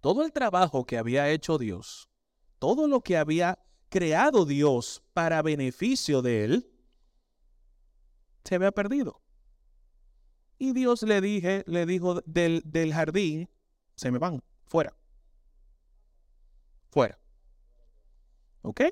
todo 0.00 0.24
el 0.24 0.32
trabajo 0.32 0.84
que 0.84 0.98
había 0.98 1.30
hecho 1.30 1.58
Dios, 1.58 2.08
todo 2.58 2.86
lo 2.86 3.00
que 3.00 3.16
había 3.16 3.58
creado 3.88 4.44
Dios 4.44 5.02
para 5.14 5.42
beneficio 5.42 6.22
de 6.22 6.44
él, 6.44 6.70
se 8.44 8.54
había 8.54 8.72
perdido. 8.72 9.20
Y 10.58 10.72
Dios 10.72 11.02
le 11.02 11.20
dije, 11.20 11.64
le 11.66 11.86
dijo 11.86 12.20
del, 12.26 12.62
del 12.64 12.92
jardín, 12.92 13.48
se 13.94 14.10
me 14.10 14.18
van, 14.18 14.42
fuera. 14.66 14.96
Fuera. 16.90 17.18
¿Ok? 18.62 18.82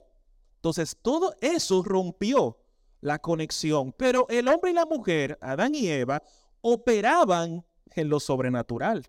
Entonces 0.57 0.97
todo 1.01 1.35
eso 1.41 1.83
rompió 1.83 2.59
la 3.01 3.19
conexión, 3.19 3.93
pero 3.93 4.27
el 4.29 4.49
hombre 4.49 4.71
y 4.71 4.75
la 4.75 4.87
mujer, 4.87 5.39
Adán 5.41 5.75
y 5.75 5.89
Eva, 5.89 6.23
operaban 6.61 7.65
en 7.95 8.09
lo 8.09 8.19
sobrenatural. 8.19 9.07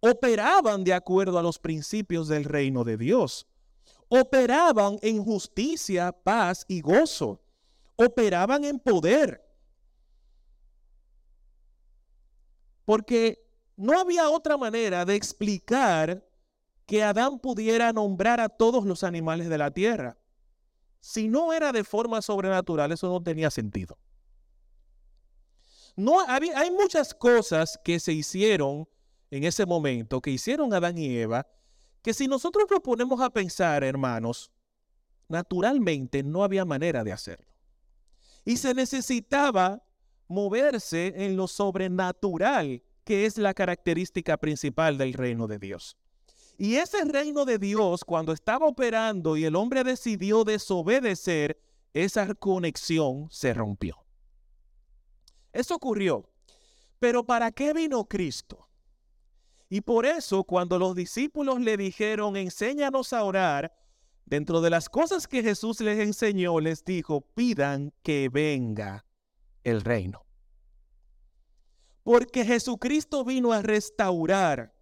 Operaban 0.00 0.84
de 0.84 0.94
acuerdo 0.94 1.38
a 1.38 1.42
los 1.42 1.58
principios 1.58 2.28
del 2.28 2.44
reino 2.44 2.84
de 2.84 2.96
Dios. 2.96 3.46
Operaban 4.08 4.98
en 5.02 5.24
justicia, 5.24 6.12
paz 6.12 6.64
y 6.68 6.80
gozo. 6.80 7.40
Operaban 7.96 8.64
en 8.64 8.78
poder. 8.78 9.44
Porque 12.84 13.44
no 13.76 13.98
había 13.98 14.30
otra 14.30 14.56
manera 14.56 15.04
de 15.04 15.14
explicar 15.14 16.27
que 16.88 17.02
Adán 17.04 17.38
pudiera 17.38 17.92
nombrar 17.92 18.40
a 18.40 18.48
todos 18.48 18.86
los 18.86 19.04
animales 19.04 19.50
de 19.50 19.58
la 19.58 19.70
tierra. 19.70 20.16
Si 21.00 21.28
no 21.28 21.52
era 21.52 21.70
de 21.70 21.84
forma 21.84 22.22
sobrenatural, 22.22 22.90
eso 22.90 23.08
no 23.08 23.22
tenía 23.22 23.50
sentido. 23.50 23.98
No, 25.96 26.18
hay 26.26 26.70
muchas 26.70 27.12
cosas 27.12 27.78
que 27.84 28.00
se 28.00 28.14
hicieron 28.14 28.88
en 29.30 29.44
ese 29.44 29.66
momento, 29.66 30.22
que 30.22 30.30
hicieron 30.30 30.72
Adán 30.72 30.96
y 30.96 31.14
Eva, 31.14 31.46
que 32.00 32.14
si 32.14 32.26
nosotros 32.26 32.64
nos 32.70 32.80
ponemos 32.80 33.20
a 33.20 33.28
pensar, 33.28 33.84
hermanos, 33.84 34.50
naturalmente 35.28 36.22
no 36.22 36.42
había 36.42 36.64
manera 36.64 37.04
de 37.04 37.12
hacerlo. 37.12 37.52
Y 38.46 38.56
se 38.56 38.72
necesitaba 38.72 39.84
moverse 40.26 41.12
en 41.16 41.36
lo 41.36 41.48
sobrenatural, 41.48 42.82
que 43.04 43.26
es 43.26 43.36
la 43.36 43.52
característica 43.52 44.38
principal 44.38 44.96
del 44.96 45.12
reino 45.12 45.46
de 45.48 45.58
Dios. 45.58 45.98
Y 46.60 46.74
ese 46.74 47.04
reino 47.04 47.44
de 47.44 47.58
Dios, 47.58 48.04
cuando 48.04 48.32
estaba 48.32 48.66
operando 48.66 49.36
y 49.36 49.44
el 49.44 49.54
hombre 49.54 49.84
decidió 49.84 50.42
desobedecer, 50.42 51.60
esa 51.94 52.34
conexión 52.34 53.28
se 53.30 53.54
rompió. 53.54 53.96
Eso 55.52 55.76
ocurrió. 55.76 56.28
Pero 56.98 57.24
¿para 57.24 57.52
qué 57.52 57.72
vino 57.72 58.04
Cristo? 58.08 58.68
Y 59.68 59.82
por 59.82 60.04
eso 60.04 60.42
cuando 60.42 60.80
los 60.80 60.96
discípulos 60.96 61.60
le 61.60 61.76
dijeron, 61.76 62.36
enséñanos 62.36 63.12
a 63.12 63.22
orar, 63.22 63.72
dentro 64.26 64.60
de 64.60 64.70
las 64.70 64.88
cosas 64.88 65.28
que 65.28 65.44
Jesús 65.44 65.80
les 65.80 66.00
enseñó, 66.00 66.58
les 66.58 66.84
dijo, 66.84 67.20
pidan 67.20 67.92
que 68.02 68.28
venga 68.28 69.04
el 69.62 69.82
reino. 69.82 70.26
Porque 72.02 72.44
Jesucristo 72.44 73.24
vino 73.24 73.52
a 73.52 73.62
restaurar 73.62 74.74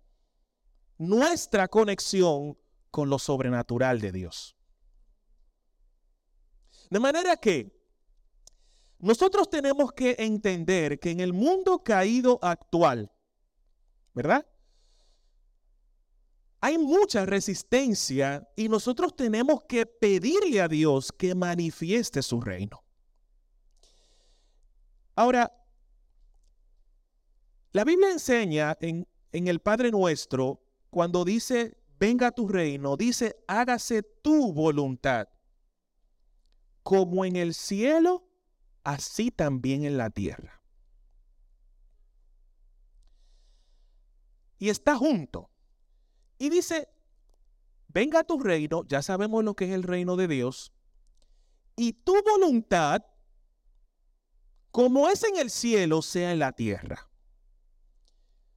nuestra 0.99 1.69
conexión 1.69 2.59
con 2.91 3.11
lo 3.11 3.19
sobrenatural 3.19 4.01
de 4.01 4.13
Dios. 4.13 4.57
De 6.91 7.01
manera 7.01 7.37
que 7.37 7.77
nosotros 8.99 9.51
tenemos 9.51 9.93
que 9.93 10.17
entender 10.19 10.99
que 10.99 11.11
en 11.11 11.21
el 11.21 11.33
mundo 11.33 11.83
caído 11.83 12.39
actual, 12.43 13.13
¿verdad? 14.15 14.47
Hay 16.61 16.79
mucha 16.79 17.27
resistencia 17.27 18.49
y 18.57 18.69
nosotros 18.69 19.15
tenemos 19.15 19.63
que 19.65 19.85
pedirle 19.85 20.61
a 20.61 20.69
Dios 20.69 21.13
que 21.13 21.35
manifieste 21.35 22.23
su 22.23 22.41
reino. 22.41 22.83
Ahora, 25.15 25.53
la 27.73 27.85
Biblia 27.85 28.11
enseña 28.11 28.77
en, 28.81 29.07
en 29.33 29.49
el 29.49 29.61
Padre 29.61 29.91
Nuestro, 29.91 30.66
cuando 30.97 31.27
dice, 31.27 31.77
venga 32.01 32.31
tu 32.31 32.49
reino, 32.49 32.97
dice, 32.97 33.37
hágase 33.47 34.03
tu 34.03 34.55
voluntad, 34.55 35.29
como 36.83 37.27
en 37.27 37.37
el 37.37 37.53
cielo, 37.53 38.27
así 38.83 39.31
también 39.31 39.85
en 39.85 39.99
la 39.99 40.09
tierra. 40.09 40.63
Y 44.57 44.71
está 44.71 44.97
junto. 44.97 45.51
Y 46.39 46.49
dice, 46.49 46.89
venga 47.89 48.25
tu 48.25 48.41
reino, 48.41 48.83
ya 48.89 49.03
sabemos 49.03 49.45
lo 49.45 49.55
que 49.55 49.67
es 49.67 49.73
el 49.73 49.83
reino 49.83 50.17
de 50.17 50.29
Dios, 50.29 50.73
y 51.77 51.93
tu 51.93 52.15
voluntad 52.23 53.05
como 54.71 55.11
es 55.11 55.23
en 55.25 55.37
el 55.37 55.51
cielo, 55.51 56.01
sea 56.01 56.33
en 56.33 56.39
la 56.39 56.53
tierra. 56.53 57.11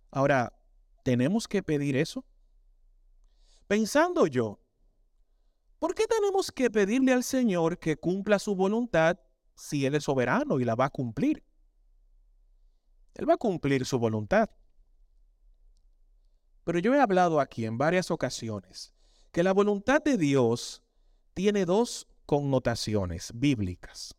Ahora, 0.10 0.58
¿tenemos 1.04 1.46
que 1.46 1.62
pedir 1.62 1.98
eso? 1.98 2.24
Pensando 3.70 4.26
yo, 4.26 4.60
¿por 5.78 5.94
qué 5.94 6.08
tenemos 6.08 6.52
que 6.52 6.72
pedirle 6.72 7.14
al 7.14 7.24
Señor 7.24 7.78
que 7.78 7.98
cumpla 7.98 8.40
su 8.40 8.56
voluntad 8.56 9.20
si 9.54 9.86
Él 9.86 9.94
es 9.94 10.06
soberano 10.06 10.60
y 10.60 10.66
la 10.66 10.74
va 10.74 10.86
a 10.86 10.90
cumplir? 10.90 11.44
Él 13.14 13.30
va 13.30 13.36
a 13.36 13.38
cumplir 13.38 13.86
su 13.86 14.00
voluntad. 14.00 14.50
Pero 16.64 16.80
yo 16.80 16.96
he 16.96 17.00
hablado 17.00 17.40
aquí 17.40 17.66
en 17.66 17.78
varias 17.78 18.10
ocasiones 18.10 18.92
que 19.32 19.44
la 19.44 19.54
voluntad 19.54 20.02
de 20.02 20.18
Dios 20.18 20.82
tiene 21.36 21.66
dos 21.66 22.08
connotaciones 22.26 23.32
bíblicas. 23.36 24.16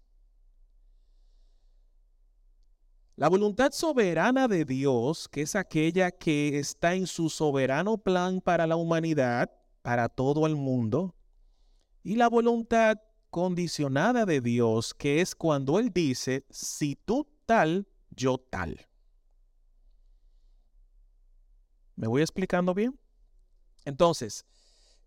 La 3.20 3.28
voluntad 3.28 3.70
soberana 3.72 4.48
de 4.48 4.64
Dios, 4.64 5.28
que 5.28 5.42
es 5.42 5.54
aquella 5.54 6.10
que 6.10 6.58
está 6.58 6.94
en 6.94 7.06
su 7.06 7.28
soberano 7.28 7.98
plan 7.98 8.40
para 8.40 8.66
la 8.66 8.76
humanidad, 8.76 9.50
para 9.82 10.08
todo 10.08 10.46
el 10.46 10.56
mundo, 10.56 11.14
y 12.02 12.14
la 12.14 12.30
voluntad 12.30 12.96
condicionada 13.28 14.24
de 14.24 14.40
Dios, 14.40 14.94
que 14.94 15.20
es 15.20 15.34
cuando 15.34 15.78
Él 15.78 15.90
dice, 15.92 16.46
si 16.48 16.96
tú 16.96 17.28
tal, 17.44 17.86
yo 18.08 18.38
tal. 18.38 18.88
¿Me 21.96 22.06
voy 22.06 22.22
explicando 22.22 22.72
bien? 22.72 22.98
Entonces, 23.84 24.46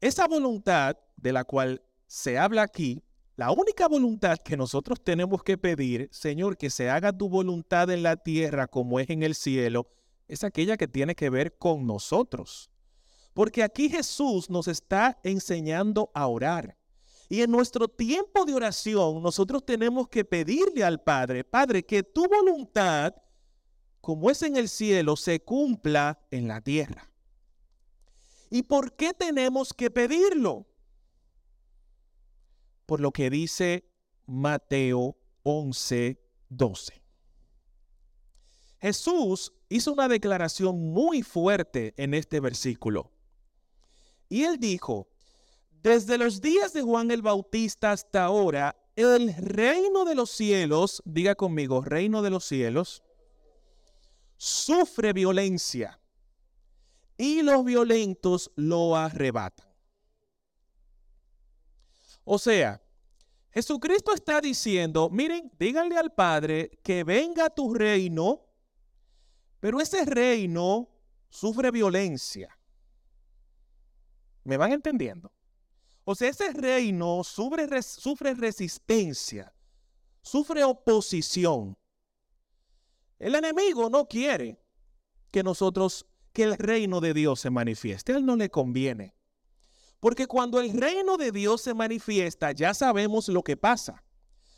esa 0.02 0.28
voluntad 0.28 1.00
de 1.18 1.34
la 1.34 1.46
cual 1.46 1.82
se 2.06 2.38
habla 2.38 2.62
aquí 2.62 3.04
la 3.36 3.52
única 3.52 3.88
voluntad 3.88 4.38
que 4.38 4.56
nosotros 4.56 5.04
tenemos 5.04 5.42
que 5.42 5.58
pedir, 5.58 6.08
Señor, 6.12 6.56
que 6.56 6.70
se 6.70 6.90
haga 6.92 7.12
tu 7.12 7.30
voluntad 7.30 7.90
en 7.90 8.04
la 8.04 8.16
tierra 8.18 8.68
como 8.68 9.00
es 9.00 9.10
en 9.10 9.24
el 9.24 9.34
cielo, 9.34 9.88
es 10.28 10.44
aquella 10.44 10.78
que 10.78 10.88
tiene 10.88 11.16
que 11.16 11.32
ver 11.32 11.58
con 11.58 11.88
nosotros. 11.88 12.70
Porque 13.34 13.64
aquí 13.64 13.90
Jesús 13.90 14.52
nos 14.52 14.68
está 14.68 15.20
enseñando 15.24 16.12
a 16.14 16.28
orar. 16.28 16.78
Y 17.28 17.42
en 17.42 17.50
nuestro 17.50 17.88
tiempo 17.88 18.46
de 18.46 18.54
oración, 18.54 19.24
nosotros 19.24 19.66
tenemos 19.66 20.08
que 20.08 20.24
pedirle 20.24 20.84
al 20.84 21.02
Padre, 21.02 21.44
Padre, 21.44 21.84
que 21.84 22.04
tu 22.04 22.28
voluntad, 22.28 23.16
como 24.00 24.30
es 24.30 24.44
en 24.44 24.58
el 24.58 24.70
cielo, 24.70 25.16
se 25.16 25.40
cumpla 25.40 26.20
en 26.30 26.48
la 26.48 26.62
tierra. 26.62 27.10
¿Y 28.52 28.62
por 28.62 28.96
qué 28.96 29.14
tenemos 29.14 29.74
que 29.74 29.90
pedirlo? 29.90 30.68
Por 32.86 33.00
lo 33.00 33.12
que 33.12 33.30
dice 33.30 33.86
Mateo 34.26 35.18
11, 35.44 36.20
12. 36.50 37.04
Jesús 38.80 39.54
hizo 39.70 39.94
una 39.94 40.08
declaración 40.08 40.92
muy 40.92 41.24
fuerte 41.24 41.94
en 41.98 42.14
este 42.14 42.40
versículo. 42.40 43.12
Y 44.28 44.44
él 44.44 44.60
dijo, 44.60 45.08
desde 45.82 46.18
los 46.18 46.42
días 46.42 46.74
de 46.74 46.82
Juan 46.82 47.12
el 47.12 47.22
Bautista 47.22 47.92
hasta 47.92 48.26
ahora, 48.26 48.76
el 48.96 49.34
reino 49.36 50.06
de 50.06 50.16
los 50.16 50.30
cielos, 50.30 51.02
diga 51.06 51.36
conmigo, 51.36 51.82
reino 51.82 52.22
de 52.22 52.30
los 52.30 52.46
cielos, 52.46 53.04
sufre 54.38 55.14
violencia 55.14 56.00
y 57.18 57.42
los 57.42 57.64
violentos 57.64 58.52
lo 58.56 58.96
arrebatan. 58.96 59.73
O 62.24 62.38
sea, 62.38 62.82
Jesucristo 63.52 64.14
está 64.14 64.42
diciendo, 64.42 65.10
miren, 65.10 65.52
díganle 65.60 65.98
al 65.98 66.12
Padre 66.12 66.72
que 66.84 67.04
venga 67.04 67.50
tu 67.50 67.74
reino, 67.74 68.42
pero 69.60 69.80
ese 69.80 70.06
reino 70.06 70.90
sufre 71.30 71.70
violencia. 71.70 72.58
¿Me 74.44 74.58
van 74.58 74.72
entendiendo? 74.72 75.32
O 76.06 76.16
sea, 76.16 76.30
ese 76.30 76.52
reino 76.52 77.24
sufre, 77.24 77.82
sufre 77.82 78.34
resistencia, 78.34 79.54
sufre 80.22 80.64
oposición. 80.64 81.78
El 83.20 83.36
enemigo 83.36 83.90
no 83.90 84.06
quiere 84.06 84.60
que 85.32 85.44
nosotros, 85.44 86.06
que 86.34 86.44
el 86.44 86.58
reino 86.58 87.00
de 87.00 87.14
Dios 87.14 87.40
se 87.40 87.50
manifieste. 87.50 88.14
A 88.14 88.18
él 88.18 88.26
no 88.26 88.36
le 88.36 88.50
conviene. 88.50 89.16
Porque 90.04 90.28
cuando 90.28 90.60
el 90.60 90.78
reino 90.78 91.16
de 91.16 91.32
Dios 91.32 91.62
se 91.62 91.74
manifiesta, 91.74 92.52
ya 92.52 92.74
sabemos 92.74 93.30
lo 93.30 93.42
que 93.42 93.56
pasa. 93.56 94.04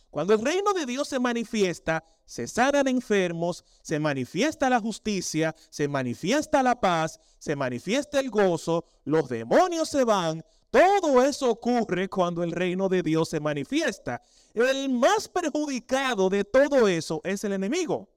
Cuando 0.09 0.33
el 0.33 0.43
reino 0.43 0.73
de 0.73 0.87
Dios 0.87 1.07
se 1.07 1.19
manifiesta, 1.19 2.03
se 2.25 2.47
sanan 2.47 2.87
enfermos, 2.87 3.63
se 3.83 3.99
manifiesta 3.99 4.71
la 4.71 4.79
justicia, 4.79 5.53
se 5.69 5.87
manifiesta 5.87 6.63
la 6.63 6.81
paz, 6.81 7.19
se 7.37 7.55
manifiesta 7.55 8.19
el 8.19 8.31
gozo, 8.31 8.85
los 9.03 9.29
demonios 9.29 9.87
se 9.87 10.03
van, 10.03 10.43
todo 10.71 11.23
eso 11.23 11.51
ocurre 11.51 12.09
cuando 12.09 12.41
el 12.41 12.51
reino 12.51 12.89
de 12.89 13.03
Dios 13.03 13.29
se 13.29 13.39
manifiesta. 13.39 14.23
El 14.55 14.89
más 14.89 15.27
perjudicado 15.27 16.27
de 16.27 16.43
todo 16.43 16.87
eso 16.87 17.21
es 17.23 17.43
el 17.43 17.53
enemigo. 17.53 18.09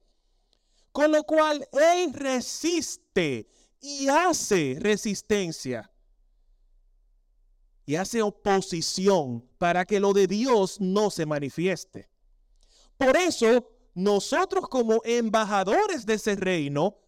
Con 0.93 1.13
lo 1.13 1.23
cual 1.25 1.69
él 1.73 2.11
resiste 2.15 3.51
y 3.83 4.09
hace 4.09 4.79
resistencia. 4.81 5.91
Y 7.89 7.97
hace 7.97 8.21
oposición 8.21 9.49
para 9.57 9.87
que 9.87 9.99
lo 9.99 10.13
de 10.13 10.27
Dios 10.27 10.79
no 10.81 11.09
se 11.09 11.25
manifieste. 11.25 12.09
Por 12.99 13.17
eso, 13.17 13.71
nosotros 13.95 14.69
como 14.69 15.01
embajadores 15.05 16.05
de 16.05 16.15
ese 16.15 16.37
reino, 16.37 16.99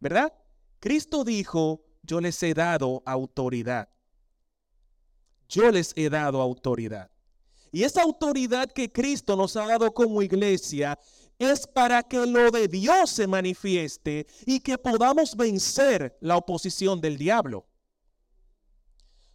¿verdad? 0.00 0.32
Cristo 0.80 1.22
dijo, 1.22 1.84
yo 2.02 2.20
les 2.20 2.42
he 2.42 2.54
dado 2.54 3.02
autoridad 3.04 3.94
yo 5.48 5.70
les 5.70 5.92
he 5.96 6.08
dado 6.10 6.40
autoridad. 6.40 7.10
Y 7.70 7.82
esa 7.82 8.02
autoridad 8.02 8.70
que 8.70 8.90
Cristo 8.90 9.36
nos 9.36 9.56
ha 9.56 9.66
dado 9.66 9.92
como 9.92 10.22
iglesia 10.22 10.98
es 11.38 11.66
para 11.66 12.02
que 12.02 12.24
lo 12.24 12.50
de 12.50 12.68
Dios 12.68 13.10
se 13.10 13.26
manifieste 13.26 14.26
y 14.46 14.60
que 14.60 14.78
podamos 14.78 15.36
vencer 15.36 16.16
la 16.20 16.36
oposición 16.36 17.00
del 17.00 17.16
diablo. 17.18 17.66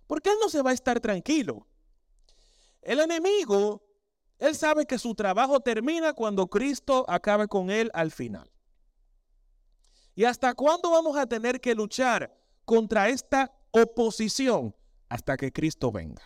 Porque 0.10 0.32
Él 0.32 0.38
no 0.42 0.50
se 0.50 0.64
va 0.64 0.72
a 0.72 0.74
estar 0.74 1.00
tranquilo. 1.00 1.68
El 2.82 3.00
enemigo, 3.00 3.82
Él 4.40 4.56
sabe 4.56 4.88
que 4.88 4.98
su 4.98 5.14
trabajo 5.14 5.60
termina 5.60 6.14
cuando 6.14 6.48
Cristo 6.48 7.06
acabe 7.08 7.48
con 7.48 7.70
Él 7.70 7.92
al 7.94 8.10
final. 8.10 8.50
¿Y 10.16 10.26
hasta 10.26 10.56
cuándo 10.56 10.90
vamos 10.90 11.16
a 11.16 11.28
tener 11.28 11.62
que 11.62 11.76
luchar 11.76 12.36
contra 12.66 13.08
esta 13.08 13.54
oposición? 13.72 14.74
hasta 15.10 15.36
que 15.36 15.52
Cristo 15.52 15.92
venga. 15.92 16.22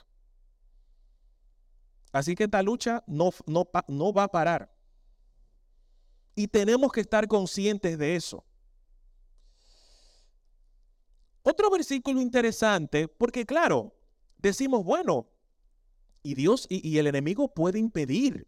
Así 2.11 2.35
que 2.35 2.43
esta 2.43 2.61
lucha 2.61 3.03
no, 3.07 3.31
no, 3.47 3.67
no 3.87 4.13
va 4.13 4.23
a 4.23 4.27
parar. 4.27 4.71
Y 6.35 6.47
tenemos 6.47 6.91
que 6.91 7.01
estar 7.01 7.27
conscientes 7.27 7.97
de 7.97 8.15
eso. 8.15 8.45
Otro 11.43 11.69
versículo 11.69 12.21
interesante, 12.21 13.09
porque 13.09 13.45
claro, 13.45 13.93
decimos, 14.37 14.85
bueno, 14.85 15.27
y 16.23 16.35
Dios 16.35 16.65
y, 16.69 16.97
el 16.97 17.07
enemigo 17.07 17.53
puede 17.53 17.79
impedir, 17.79 18.47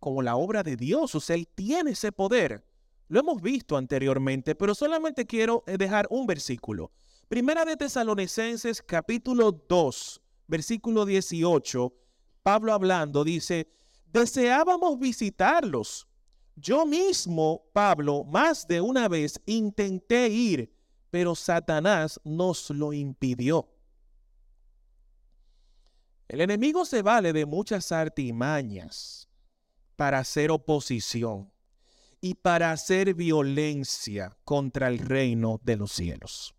como 0.00 0.22
la 0.22 0.34
obra 0.34 0.64
de 0.64 0.76
Dios, 0.76 1.14
o 1.14 1.20
sea, 1.20 1.36
Él 1.36 1.46
tiene 1.54 1.92
ese 1.92 2.10
poder. 2.10 2.66
Lo 3.06 3.20
hemos 3.20 3.40
visto 3.40 3.76
anteriormente, 3.76 4.56
pero 4.56 4.74
solamente 4.74 5.24
quiero 5.24 5.62
eh, 5.68 5.76
dejar 5.78 6.08
un 6.10 6.26
versículo. 6.26 6.90
Primera 7.28 7.64
de 7.64 7.76
Tesalonicenses 7.76 8.82
capítulo 8.82 9.52
2, 9.52 10.20
versículo 10.48 11.04
18, 11.04 11.94
Pablo 12.42 12.72
hablando 12.72 13.22
dice, 13.22 13.68
deseábamos 14.12 14.98
visitarlos. 14.98 16.08
Yo 16.56 16.86
mismo, 16.86 17.66
Pablo, 17.72 18.24
más 18.24 18.66
de 18.66 18.80
una 18.80 19.06
vez 19.06 19.40
intenté 19.46 20.28
ir, 20.28 20.75
pero 21.16 21.34
Satanás 21.34 22.20
nos 22.24 22.68
lo 22.68 22.92
impidió. 22.92 23.66
El 26.28 26.42
enemigo 26.42 26.84
se 26.84 27.00
vale 27.00 27.32
de 27.32 27.46
muchas 27.46 27.90
artimañas 27.90 29.26
para 29.96 30.18
hacer 30.18 30.50
oposición 30.50 31.50
y 32.20 32.34
para 32.34 32.70
hacer 32.70 33.14
violencia 33.14 34.36
contra 34.44 34.88
el 34.88 34.98
reino 34.98 35.58
de 35.62 35.76
los 35.76 35.92
cielos. 35.92 36.54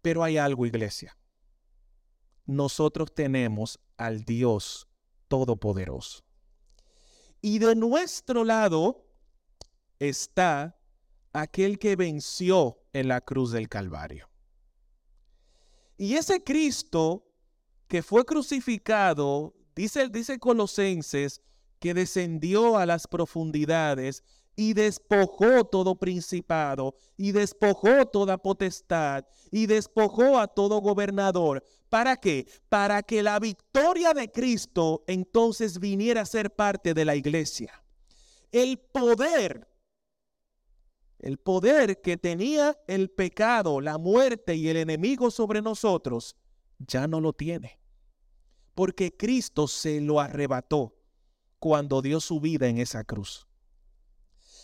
Pero 0.00 0.24
hay 0.24 0.38
algo, 0.38 0.64
iglesia. 0.64 1.18
Nosotros 2.46 3.14
tenemos 3.14 3.78
al 3.98 4.24
Dios 4.24 4.88
Todopoderoso. 5.28 6.24
Y 7.42 7.58
de 7.58 7.74
nuestro 7.76 8.44
lado 8.44 9.04
está 9.98 10.79
aquel 11.32 11.78
que 11.78 11.96
venció 11.96 12.78
en 12.92 13.08
la 13.08 13.20
cruz 13.20 13.52
del 13.52 13.68
Calvario. 13.68 14.28
Y 15.96 16.14
ese 16.14 16.42
Cristo 16.42 17.26
que 17.88 18.02
fue 18.02 18.24
crucificado, 18.24 19.54
dice, 19.74 20.08
dice 20.08 20.38
Colosenses, 20.38 21.42
que 21.78 21.94
descendió 21.94 22.76
a 22.76 22.86
las 22.86 23.06
profundidades 23.06 24.22
y 24.54 24.74
despojó 24.74 25.64
todo 25.64 25.94
principado, 25.94 26.94
y 27.16 27.32
despojó 27.32 28.04
toda 28.06 28.36
potestad, 28.36 29.24
y 29.50 29.66
despojó 29.66 30.38
a 30.38 30.48
todo 30.48 30.80
gobernador. 30.80 31.64
¿Para 31.88 32.16
qué? 32.16 32.46
Para 32.68 33.02
que 33.02 33.22
la 33.22 33.38
victoria 33.38 34.12
de 34.12 34.30
Cristo 34.30 35.02
entonces 35.06 35.80
viniera 35.80 36.20
a 36.20 36.26
ser 36.26 36.54
parte 36.54 36.92
de 36.92 37.04
la 37.06 37.16
iglesia. 37.16 37.82
El 38.52 38.78
poder, 38.78 39.66
el 41.20 41.38
poder 41.38 42.00
que 42.00 42.16
tenía 42.16 42.78
el 42.86 43.10
pecado, 43.10 43.80
la 43.80 43.98
muerte 43.98 44.54
y 44.54 44.68
el 44.68 44.76
enemigo 44.76 45.30
sobre 45.30 45.62
nosotros, 45.62 46.36
ya 46.78 47.06
no 47.06 47.20
lo 47.20 47.32
tiene. 47.32 47.78
Porque 48.74 49.16
Cristo 49.16 49.68
se 49.68 50.00
lo 50.00 50.20
arrebató 50.20 50.96
cuando 51.58 52.00
dio 52.00 52.20
su 52.20 52.40
vida 52.40 52.68
en 52.68 52.78
esa 52.78 53.04
cruz. 53.04 53.46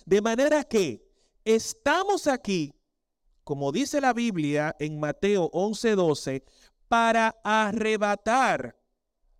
De 0.06 0.22
manera 0.22 0.64
que 0.64 1.06
estamos 1.44 2.26
aquí, 2.26 2.72
como 3.44 3.70
dice 3.70 4.00
la 4.00 4.12
Biblia 4.12 4.74
en 4.78 4.98
Mateo 4.98 5.50
11:12, 5.52 6.42
para 6.88 7.36
arrebatar 7.44 8.80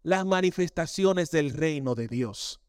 las 0.03 0.27
manifestaciones 0.27 1.31
del 1.31 1.53
reino 1.53 1.95
de 1.95 2.09
Dios. 2.09 2.61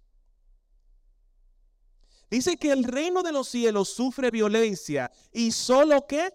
Dice 2.29 2.57
que 2.57 2.71
el 2.71 2.83
reino 2.83 3.23
de 3.23 3.31
los 3.31 3.47
cielos 3.47 3.89
sufre 3.89 4.31
violencia 4.31 5.11
y 5.31 5.51
solo 5.51 6.05
que 6.07 6.33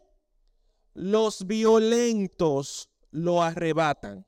los 0.95 1.47
violentos 1.47 2.89
lo 3.11 3.43
arrebatan. 3.43 4.27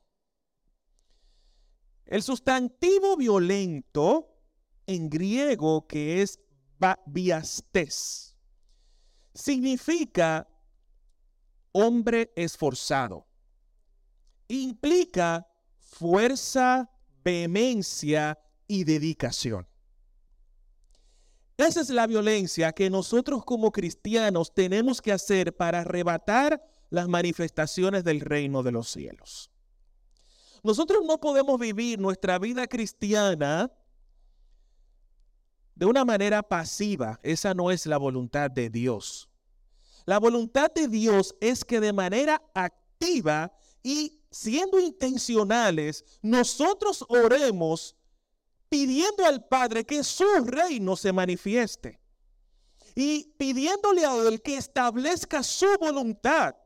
El 2.05 2.23
sustantivo 2.23 3.17
violento 3.17 4.35
en 4.87 5.09
griego 5.09 5.87
que 5.87 6.21
es 6.21 6.39
viastes. 7.07 8.37
Significa 9.33 10.47
hombre 11.73 12.33
esforzado, 12.37 13.27
implica 14.49 15.49
fuerza, 15.79 16.91
vehemencia 17.25 18.39
y 18.69 18.85
dedicación. 18.85 19.67
Esa 21.57 21.81
es 21.81 21.91
la 21.91 22.07
violencia 22.07 22.73
que 22.73 22.91
nosotros 22.91 23.45
como 23.45 23.71
cristianos 23.71 24.53
tenemos 24.53 25.01
que 25.01 25.13
hacer 25.13 25.57
para 25.57 25.81
arrebatar 25.81 26.63
las 26.91 27.09
manifestaciones 27.09 28.03
del 28.03 28.21
reino 28.21 28.63
de 28.63 28.73
los 28.73 28.91
cielos. 28.91 29.51
Nosotros 30.65 31.05
no 31.05 31.21
podemos 31.21 31.61
vivir 31.61 32.01
nuestra 32.01 32.39
vida 32.39 32.67
cristiana 32.67 33.71
de 35.75 35.87
una 35.87 36.05
manera 36.05 36.43
pasiva. 36.43 37.21
Esa 37.23 37.55
no 37.55 37.71
es 37.71 37.87
la 37.87 37.99
voluntad 37.99 38.51
de 38.51 38.71
Dios. 38.71 39.29
La 40.07 40.19
voluntad 40.19 40.73
de 40.75 40.89
Dios 40.89 41.37
es 41.41 41.65
que 41.65 41.81
de 41.81 41.93
manera 41.93 42.43
activa 42.55 43.53
y 43.83 44.21
siendo 44.31 44.81
intencionales, 44.81 46.05
nosotros 46.23 47.05
oremos 47.09 47.97
pidiendo 48.75 49.25
al 49.25 49.47
Padre 49.47 49.85
que 49.85 50.03
su 50.03 50.25
reino 50.45 50.97
se 50.97 51.13
manifieste 51.13 52.01
y 52.97 53.33
pidiéndole 53.39 54.05
a 54.05 54.17
Él 54.17 54.43
que 54.43 54.57
establezca 54.57 55.45
su 55.45 55.79
voluntad 55.79 56.57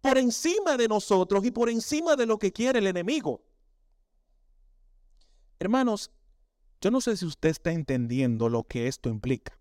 por 0.00 0.16
encima 0.16 0.78
de 0.78 0.88
nosotros 0.88 1.44
y 1.44 1.50
por 1.50 1.68
encima 1.68 2.16
de 2.16 2.24
lo 2.24 2.38
que 2.38 2.50
quiere 2.50 2.78
el 2.78 2.86
enemigo. 2.86 3.44
Hermanos, 5.58 6.10
yo 6.80 6.90
no 6.90 7.02
sé 7.02 7.14
si 7.18 7.26
usted 7.26 7.50
está 7.50 7.72
entendiendo 7.72 8.48
lo 8.48 8.64
que 8.64 8.86
esto 8.86 9.10
implica. 9.10 9.60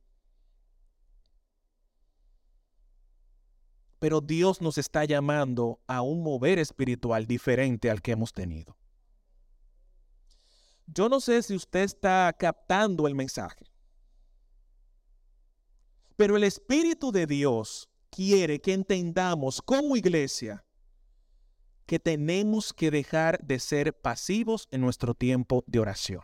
Pero 3.99 4.21
Dios 4.21 4.61
nos 4.61 4.77
está 4.77 5.03
llamando 5.03 5.81
a 5.87 6.01
un 6.03 6.23
mover 6.23 6.57
espiritual 6.57 7.27
diferente 7.27 7.91
al 7.91 8.01
que 8.01 8.13
hemos 8.13 8.31
tenido. 8.31 8.77
Yo 10.87 11.09
no 11.09 11.19
sé 11.19 11.43
si 11.43 11.55
usted 11.55 11.81
está 11.81 12.33
captando 12.37 13.07
el 13.07 13.15
mensaje. 13.15 13.65
Pero 16.15 16.35
el 16.35 16.43
Espíritu 16.43 17.11
de 17.11 17.27
Dios 17.27 17.89
quiere 18.09 18.59
que 18.59 18.73
entendamos 18.73 19.61
como 19.61 19.95
iglesia 19.95 20.65
que 21.85 21.99
tenemos 21.99 22.73
que 22.73 22.89
dejar 22.91 23.39
de 23.45 23.59
ser 23.59 23.93
pasivos 23.93 24.67
en 24.71 24.81
nuestro 24.81 25.13
tiempo 25.13 25.63
de 25.67 25.79
oración. 25.79 26.21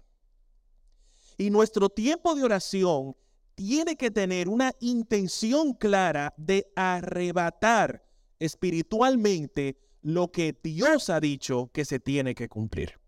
Y 1.38 1.50
nuestro 1.50 1.90
tiempo 1.90 2.36
de 2.36 2.44
oración 2.44 3.16
tiene 3.56 3.96
que 3.96 4.12
tener 4.12 4.50
una 4.50 4.74
intención 4.80 5.74
clara 5.74 6.34
de 6.38 6.72
arrebatar 6.76 8.04
espiritualmente 8.40 9.78
lo 10.02 10.32
que 10.32 10.58
Dios 10.62 11.10
ha 11.10 11.20
dicho 11.20 11.70
que 11.74 11.86
se 11.86 12.00
tiene 12.00 12.36
que 12.36 12.50
cumplir. 12.50 13.03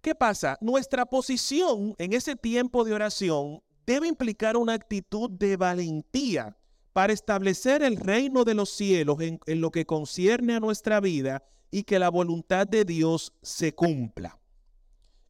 ¿Qué 0.00 0.14
pasa? 0.14 0.56
Nuestra 0.60 1.06
posición 1.06 1.94
en 1.98 2.12
ese 2.12 2.36
tiempo 2.36 2.84
de 2.84 2.94
oración 2.94 3.62
debe 3.84 4.06
implicar 4.06 4.56
una 4.56 4.74
actitud 4.74 5.30
de 5.30 5.56
valentía 5.56 6.56
para 6.92 7.12
establecer 7.12 7.82
el 7.82 7.96
reino 7.96 8.44
de 8.44 8.54
los 8.54 8.70
cielos 8.70 9.18
en, 9.20 9.40
lo 9.60 9.70
que 9.70 9.86
concierne 9.86 10.56
a 10.56 10.60
nuestra 10.60 10.98
vida 10.98 11.44
y 11.70 11.84
que 11.84 11.98
la 11.98 12.10
voluntad 12.10 12.66
de 12.66 12.84
Dios 12.84 13.32
se 13.40 13.72
cumpla. 13.72 14.36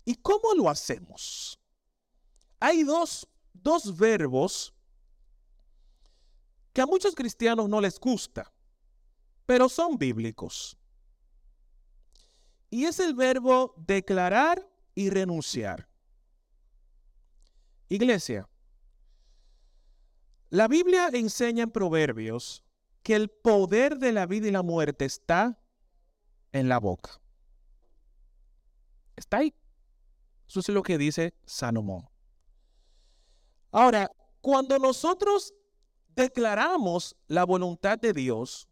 ¿Y 0.07 0.15
cómo 0.15 0.55
lo 0.55 0.71
hacemos? 0.71 1.61
Hay 2.59 2.85
dos, 2.85 3.29
dos 3.53 3.95
verbos 3.97 4.75
que 6.73 6.81
a 6.81 6.87
muchos 6.87 7.15
cristianos 7.15 7.69
no 7.69 7.81
les 7.81 8.01
gusta, 8.01 8.51
pero 9.45 9.69
son 9.69 9.99
bíblicos. 9.99 10.78
Y 12.71 12.85
es 12.85 13.01
el 13.01 13.15
verbo 13.15 13.75
declarar 13.77 14.69
y 14.95 15.11
renunciar. 15.11 15.89
Iglesia, 17.89 18.49
la 20.51 20.69
Biblia 20.69 21.09
enseña 21.13 21.65
en 21.65 21.71
Proverbios 21.71 22.63
que 23.03 23.15
el 23.15 23.29
poder 23.29 23.99
de 23.99 24.13
la 24.13 24.27
vida 24.27 24.49
y 24.49 24.51
la 24.51 24.63
muerte 24.63 25.05
está 25.05 25.59
en 26.53 26.69
la 26.69 26.79
boca. 26.79 27.21
Está 29.17 29.39
ahí. 29.39 29.55
Eso 30.47 30.61
es 30.61 30.69
lo 30.69 30.83
que 30.83 30.99
dice 30.99 31.35
Salomón. 31.45 32.09
Ahora, 33.71 34.11
cuando 34.41 34.79
nosotros 34.79 35.55
declaramos 36.15 37.17
la 37.27 37.45
voluntad 37.45 37.99
de 37.99 38.13
Dios, 38.13 38.69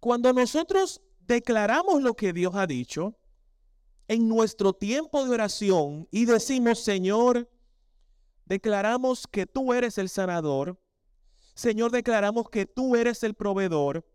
cuando 0.00 0.32
nosotros 0.32 1.02
declaramos 1.28 2.02
lo 2.02 2.14
que 2.14 2.32
Dios 2.32 2.54
ha 2.56 2.66
dicho 2.66 3.14
en 4.08 4.26
nuestro 4.26 4.72
tiempo 4.72 5.24
de 5.24 5.30
oración 5.30 6.08
y 6.10 6.24
decimos, 6.24 6.80
Señor, 6.80 7.48
declaramos 8.46 9.26
que 9.26 9.46
tú 9.46 9.74
eres 9.74 9.98
el 9.98 10.08
sanador. 10.08 10.80
Señor, 11.54 11.90
declaramos 11.92 12.48
que 12.48 12.64
tú 12.64 12.96
eres 12.96 13.22
el 13.22 13.34
proveedor. 13.34 14.06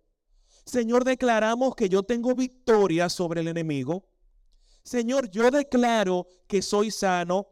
Señor, 0.66 1.04
declaramos 1.04 1.76
que 1.76 1.88
yo 1.88 2.02
tengo 2.02 2.34
victoria 2.34 3.10
sobre 3.10 3.42
el 3.42 3.48
enemigo. 3.48 4.08
Señor, 4.84 5.30
yo 5.30 5.52
declaro 5.52 6.26
que 6.48 6.62
soy 6.64 6.90
sano. 6.90 7.48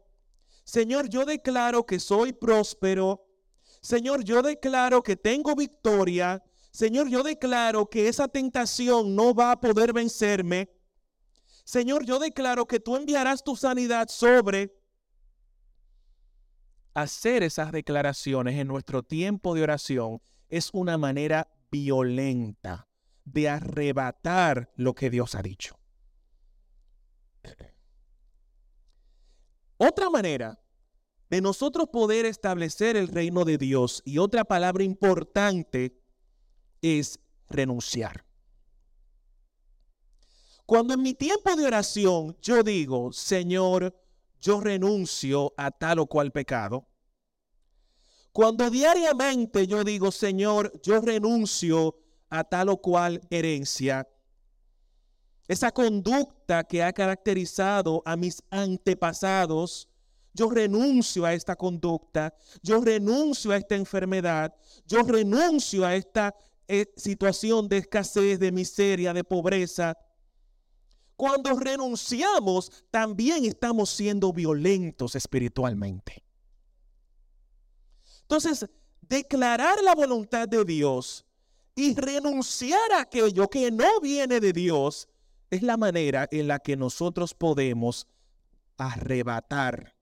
Señor, 0.64 1.08
yo 1.08 1.24
declaro 1.24 1.86
que 1.86 2.00
soy 2.00 2.32
próspero. 2.32 3.24
Señor, 3.80 4.24
yo 4.24 4.42
declaro 4.42 5.02
que 5.02 5.14
tengo 5.14 5.54
victoria. 5.54 6.42
Señor, 6.72 7.08
yo 7.08 7.22
declaro 7.22 7.88
que 7.90 8.08
esa 8.08 8.28
tentación 8.28 9.14
no 9.14 9.34
va 9.34 9.52
a 9.52 9.60
poder 9.60 9.92
vencerme. 9.92 10.70
Señor, 11.64 12.04
yo 12.04 12.18
declaro 12.18 12.66
que 12.66 12.80
tú 12.80 12.96
enviarás 12.96 13.44
tu 13.44 13.56
sanidad 13.56 14.08
sobre 14.08 14.74
hacer 16.94 17.42
esas 17.42 17.72
declaraciones 17.72 18.58
en 18.58 18.68
nuestro 18.68 19.02
tiempo 19.02 19.54
de 19.54 19.62
oración 19.62 20.22
es 20.48 20.70
una 20.72 20.96
manera 20.96 21.52
violenta 21.70 22.88
de 23.24 23.48
arrebatar 23.50 24.72
lo 24.76 24.94
que 24.94 25.10
Dios 25.10 25.34
ha 25.34 25.42
dicho. 25.42 25.78
Otra 29.76 30.08
manera 30.10 30.58
de 31.28 31.40
nosotros 31.40 31.88
poder 31.92 32.24
establecer 32.24 32.96
el 32.96 33.08
reino 33.08 33.44
de 33.44 33.58
Dios 33.58 34.02
y 34.04 34.18
otra 34.18 34.44
palabra 34.44 34.84
importante 34.84 36.01
es 36.82 37.18
renunciar. 37.48 38.24
Cuando 40.66 40.94
en 40.94 41.02
mi 41.02 41.14
tiempo 41.14 41.54
de 41.56 41.66
oración 41.66 42.36
yo 42.42 42.62
digo, 42.62 43.12
Señor, 43.12 43.94
yo 44.40 44.60
renuncio 44.60 45.54
a 45.56 45.70
tal 45.70 46.00
o 46.00 46.06
cual 46.06 46.32
pecado. 46.32 46.86
Cuando 48.32 48.70
diariamente 48.70 49.66
yo 49.66 49.84
digo, 49.84 50.10
Señor, 50.10 50.72
yo 50.82 51.00
renuncio 51.00 51.96
a 52.30 52.44
tal 52.44 52.70
o 52.70 52.78
cual 52.78 53.20
herencia. 53.30 54.08
Esa 55.46 55.70
conducta 55.70 56.64
que 56.64 56.82
ha 56.82 56.92
caracterizado 56.92 58.02
a 58.06 58.16
mis 58.16 58.42
antepasados, 58.50 59.88
yo 60.32 60.48
renuncio 60.48 61.26
a 61.26 61.34
esta 61.34 61.56
conducta, 61.56 62.34
yo 62.62 62.80
renuncio 62.80 63.52
a 63.52 63.58
esta 63.58 63.74
enfermedad, 63.74 64.54
yo 64.86 65.02
renuncio 65.02 65.84
a 65.84 65.94
esta 65.94 66.34
situación 66.96 67.68
de 67.68 67.78
escasez, 67.78 68.38
de 68.38 68.52
miseria, 68.52 69.12
de 69.12 69.24
pobreza. 69.24 69.96
Cuando 71.16 71.58
renunciamos, 71.58 72.84
también 72.90 73.44
estamos 73.44 73.90
siendo 73.90 74.32
violentos 74.32 75.14
espiritualmente. 75.14 76.24
Entonces, 78.22 78.66
declarar 79.02 79.82
la 79.82 79.94
voluntad 79.94 80.48
de 80.48 80.64
Dios 80.64 81.26
y 81.74 81.94
renunciar 81.94 82.92
a 82.92 83.02
aquello 83.02 83.48
que 83.48 83.70
no 83.70 84.00
viene 84.00 84.40
de 84.40 84.52
Dios 84.52 85.08
es 85.50 85.62
la 85.62 85.76
manera 85.76 86.28
en 86.30 86.48
la 86.48 86.58
que 86.58 86.76
nosotros 86.76 87.34
podemos 87.34 88.06
arrebatar 88.78 89.94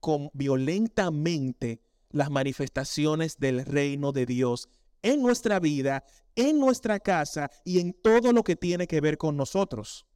con 0.00 0.30
violentamente 0.32 1.82
las 2.10 2.30
manifestaciones 2.30 3.38
del 3.38 3.64
reino 3.64 4.12
de 4.12 4.26
Dios 4.26 4.68
en 5.02 5.20
nuestra 5.20 5.60
vida, 5.60 6.04
en 6.34 6.58
nuestra 6.58 7.00
casa 7.00 7.50
y 7.64 7.80
en 7.80 7.92
todo 7.92 8.32
lo 8.32 8.42
que 8.42 8.56
tiene 8.56 8.86
que 8.86 9.00
ver 9.00 9.18
con 9.18 9.36
nosotros. 9.36 10.06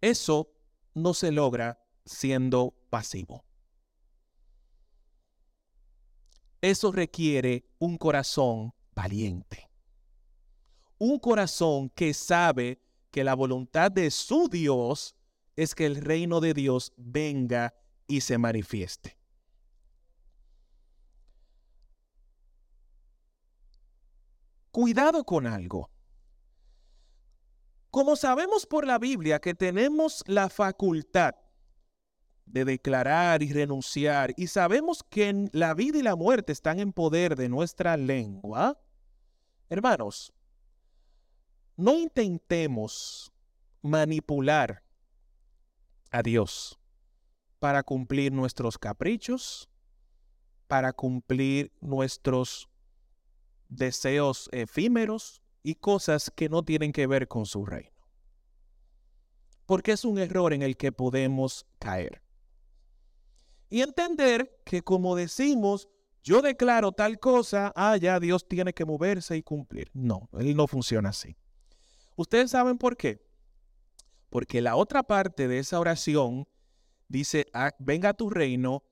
Eso 0.00 0.52
no 0.94 1.14
se 1.14 1.32
logra 1.32 1.82
siendo 2.04 2.74
pasivo. 2.90 3.44
Eso 6.60 6.90
requiere 6.90 7.68
un 7.78 7.98
corazón 7.98 8.74
valiente. 8.94 9.70
Un 10.98 11.18
corazón 11.18 11.90
que 11.90 12.14
sabe 12.14 12.80
que 13.10 13.22
la 13.22 13.34
voluntad 13.34 13.90
de 13.90 14.10
su 14.10 14.48
Dios 14.48 15.14
es 15.54 15.74
que 15.74 15.86
el 15.86 15.96
reino 15.96 16.40
de 16.40 16.54
Dios 16.54 16.92
venga 16.96 17.74
y 18.06 18.20
se 18.20 18.38
manifieste. 18.38 19.16
Cuidado 24.76 25.24
con 25.24 25.46
algo. 25.46 25.90
Como 27.90 28.14
sabemos 28.14 28.66
por 28.66 28.86
la 28.86 28.98
Biblia 28.98 29.40
que 29.40 29.54
tenemos 29.54 30.22
la 30.26 30.50
facultad 30.50 31.34
de 32.44 32.66
declarar 32.66 33.42
y 33.42 33.50
renunciar, 33.54 34.34
y 34.36 34.48
sabemos 34.48 35.02
que 35.02 35.48
la 35.52 35.72
vida 35.72 35.96
y 35.96 36.02
la 36.02 36.14
muerte 36.14 36.52
están 36.52 36.78
en 36.78 36.92
poder 36.92 37.36
de 37.36 37.48
nuestra 37.48 37.96
lengua, 37.96 38.78
hermanos, 39.70 40.34
no 41.78 41.96
intentemos 41.96 43.32
manipular 43.80 44.82
a 46.10 46.22
Dios 46.22 46.78
para 47.60 47.82
cumplir 47.82 48.30
nuestros 48.30 48.76
caprichos, 48.76 49.70
para 50.66 50.92
cumplir 50.92 51.72
nuestros 51.80 52.68
deseos 53.68 54.48
efímeros 54.52 55.42
y 55.62 55.74
cosas 55.74 56.30
que 56.34 56.48
no 56.48 56.62
tienen 56.62 56.92
que 56.92 57.06
ver 57.06 57.28
con 57.28 57.46
su 57.46 57.64
reino. 57.66 57.90
Porque 59.66 59.92
es 59.92 60.04
un 60.04 60.18
error 60.18 60.52
en 60.52 60.62
el 60.62 60.76
que 60.76 60.92
podemos 60.92 61.66
caer. 61.78 62.22
Y 63.68 63.80
entender 63.80 64.62
que 64.64 64.82
como 64.82 65.16
decimos, 65.16 65.88
yo 66.22 66.42
declaro 66.42 66.92
tal 66.92 67.18
cosa, 67.18 67.72
ah, 67.74 67.96
ya 67.96 68.20
Dios 68.20 68.46
tiene 68.48 68.72
que 68.72 68.84
moverse 68.84 69.36
y 69.36 69.42
cumplir. 69.42 69.90
No, 69.92 70.28
Él 70.38 70.56
no 70.56 70.66
funciona 70.66 71.08
así. 71.08 71.36
Ustedes 72.14 72.50
saben 72.50 72.78
por 72.78 72.96
qué. 72.96 73.24
Porque 74.30 74.60
la 74.60 74.76
otra 74.76 75.02
parte 75.02 75.48
de 75.48 75.58
esa 75.58 75.80
oración 75.80 76.48
dice, 77.08 77.46
ah, 77.52 77.72
venga 77.78 78.10
a 78.10 78.14
tu 78.14 78.30
reino, 78.30 78.84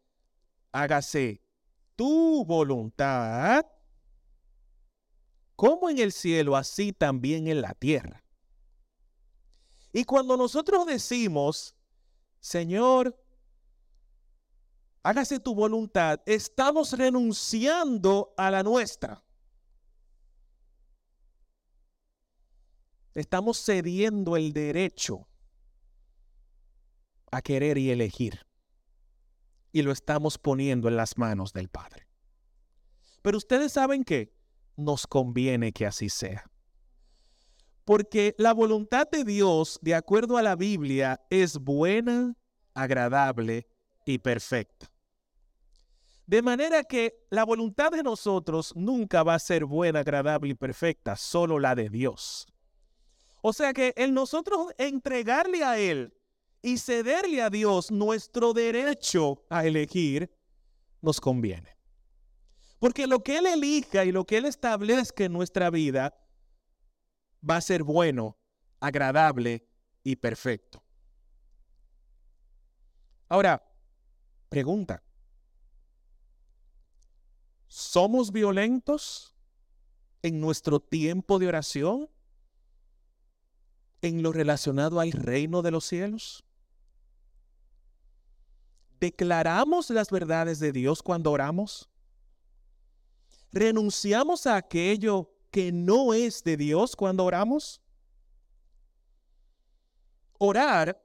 hágase 0.73 1.43
tu 1.97 2.45
voluntad, 2.45 3.65
como 5.57 5.89
en 5.89 5.99
el 5.99 6.13
cielo, 6.13 6.57
así 6.57 6.93
también 6.93 7.49
en 7.49 7.61
la 7.61 7.75
tierra. 7.75 8.25
Y 9.93 10.05
cuando 10.05 10.37
nosotros 10.37 10.87
decimos, 10.87 11.77
Señor, 12.41 13.17
hágase 15.05 15.39
tu 15.39 15.55
voluntad, 15.55 16.21
estamos 16.27 16.93
renunciando 16.93 18.35
a 18.37 18.51
la 18.51 18.63
nuestra. 18.65 19.23
Estamos 23.15 23.65
cediendo 23.65 24.37
el 24.37 24.53
derecho 24.53 25.29
a 27.31 27.41
querer 27.43 27.79
y 27.79 27.93
elegir. 27.93 28.45
Y 29.71 29.83
lo 29.83 29.93
estamos 29.93 30.39
poniendo 30.39 30.89
en 30.89 30.97
las 30.97 31.17
manos 31.17 31.53
del 31.53 31.69
Padre. 31.69 32.09
Pero 33.23 33.39
ustedes 33.39 33.73
saben 33.73 34.03
que 34.03 34.34
nos 34.77 35.07
conviene 35.07 35.73
que 35.73 35.87
así 35.87 36.09
sea. 36.09 36.45
Porque 37.85 38.35
la 38.39 38.53
voluntad 38.53 39.09
de 39.11 39.25
Dios, 39.25 39.79
de 39.83 39.95
acuerdo 39.95 40.37
a 40.39 40.43
la 40.43 40.57
Biblia, 40.57 41.21
es 41.29 41.59
buena, 41.59 42.35
agradable 42.73 43.67
y 44.07 44.19
perfecta. 44.19 44.91
De 46.27 46.41
manera 46.41 46.83
que 46.85 47.27
la 47.29 47.45
voluntad 47.45 47.91
de 47.91 48.03
nosotros 48.03 48.73
nunca 48.75 49.23
va 49.23 49.35
a 49.35 49.39
ser 49.39 49.67
buena, 49.67 50.01
agradable 50.01 50.51
y 50.51 50.55
perfecta, 50.55 51.17
solo 51.17 51.59
la 51.59 51.75
de 51.75 51.91
Dios. 51.91 52.47
O 53.43 53.53
sea 53.53 53.75
que 53.75 53.93
el 53.97 54.15
nosotros 54.15 54.69
entregarle 54.79 55.63
a 55.63 55.79
Él 55.79 56.15
y 56.63 56.79
cederle 56.79 57.43
a 57.43 57.51
Dios 57.51 57.91
nuestro 57.91 58.55
derecho 58.55 59.45
a 59.51 59.67
elegir, 59.67 60.31
nos 61.03 61.21
conviene. 61.21 61.77
Porque 62.85 63.07
lo 63.07 63.23
que 63.23 63.39
Él 63.39 63.47
elija 63.47 64.05
y 64.05 64.13
lo 64.13 64.27
que 64.27 64.37
Él 64.37 64.45
establezca 64.45 65.25
en 65.25 65.33
nuestra 65.33 65.71
vida 65.71 66.15
va 67.41 67.57
a 67.57 67.61
ser 67.63 67.83
bueno, 67.83 68.37
agradable 68.79 69.67
y 70.03 70.17
perfecto. 70.17 70.85
Ahora, 73.27 73.67
pregunta. 74.51 75.03
¿Somos 77.69 78.31
violentos 78.31 79.35
en 80.21 80.39
nuestro 80.39 80.79
tiempo 80.79 81.39
de 81.39 81.49
oración? 81.49 82.11
¿En 84.03 84.23
lo 84.23 84.31
relacionado 84.31 85.01
al 85.01 85.13
reino 85.13 85.63
de 85.63 85.71
los 85.71 85.87
cielos? 85.87 86.45
¿Declaramos 89.01 89.89
las 89.89 90.11
verdades 90.11 90.59
de 90.59 90.71
Dios 90.71 91.03
cuando 91.03 91.31
oramos? 91.31 91.89
¿Renunciamos 93.55 94.49
a 94.49 94.57
aquello 94.57 95.31
que 95.53 95.71
no 95.71 96.13
es 96.13 96.43
de 96.43 96.57
Dios 96.57 96.97
cuando 96.97 97.25
oramos? 97.25 97.81
Orar 100.39 101.01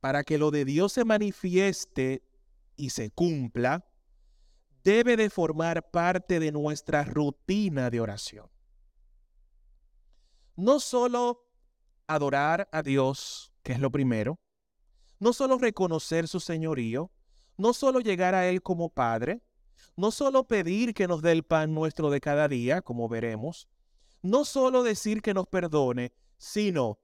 para 0.00 0.22
que 0.22 0.36
lo 0.36 0.50
de 0.50 0.66
Dios 0.66 0.92
se 0.92 1.06
manifieste 1.06 2.22
y 2.76 2.90
se 2.90 3.10
cumpla 3.10 3.86
debe 4.84 5.16
de 5.16 5.30
formar 5.30 5.90
parte 5.90 6.40
de 6.40 6.52
nuestra 6.52 7.04
rutina 7.04 7.88
de 7.88 8.00
oración. 8.02 8.50
No 10.56 10.78
solo 10.78 11.48
adorar 12.06 12.68
a 12.70 12.82
Dios, 12.82 13.50
que 13.62 13.72
es 13.72 13.80
lo 13.80 13.90
primero, 13.90 14.38
no 15.18 15.32
solo 15.32 15.56
reconocer 15.56 16.28
su 16.28 16.38
señorío, 16.38 17.10
no 17.56 17.72
solo 17.72 18.00
llegar 18.00 18.34
a 18.34 18.46
Él 18.46 18.60
como 18.60 18.90
Padre, 18.90 19.40
no 19.96 20.10
solo 20.10 20.46
pedir 20.46 20.94
que 20.94 21.08
nos 21.08 21.22
dé 21.22 21.32
el 21.32 21.42
pan 21.42 21.74
nuestro 21.74 22.10
de 22.10 22.20
cada 22.20 22.48
día, 22.48 22.82
como 22.82 23.08
veremos, 23.08 23.68
no 24.22 24.44
solo 24.44 24.82
decir 24.82 25.22
que 25.22 25.34
nos 25.34 25.46
perdone, 25.46 26.12
sino 26.38 26.98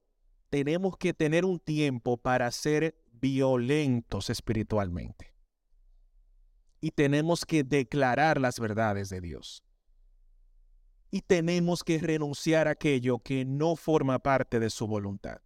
tenemos 0.49 0.97
que 0.97 1.13
tener 1.13 1.45
un 1.45 1.59
tiempo 1.59 2.17
para 2.17 2.51
ser 2.51 2.95
violentos 3.11 4.29
espiritualmente 4.29 5.33
y 6.83 6.91
tenemos 6.91 7.45
que 7.45 7.63
declarar 7.63 8.41
las 8.41 8.59
verdades 8.59 9.07
de 9.07 9.21
Dios. 9.21 9.63
Y 11.11 11.21
tenemos 11.21 11.81
que 11.81 11.97
renunciar 11.97 12.67
a 12.67 12.71
aquello 12.71 13.19
que 13.19 13.45
no 13.45 13.77
forma 13.77 14.19
parte 14.19 14.59
de 14.59 14.69
su 14.69 14.85
voluntad. 14.85 15.39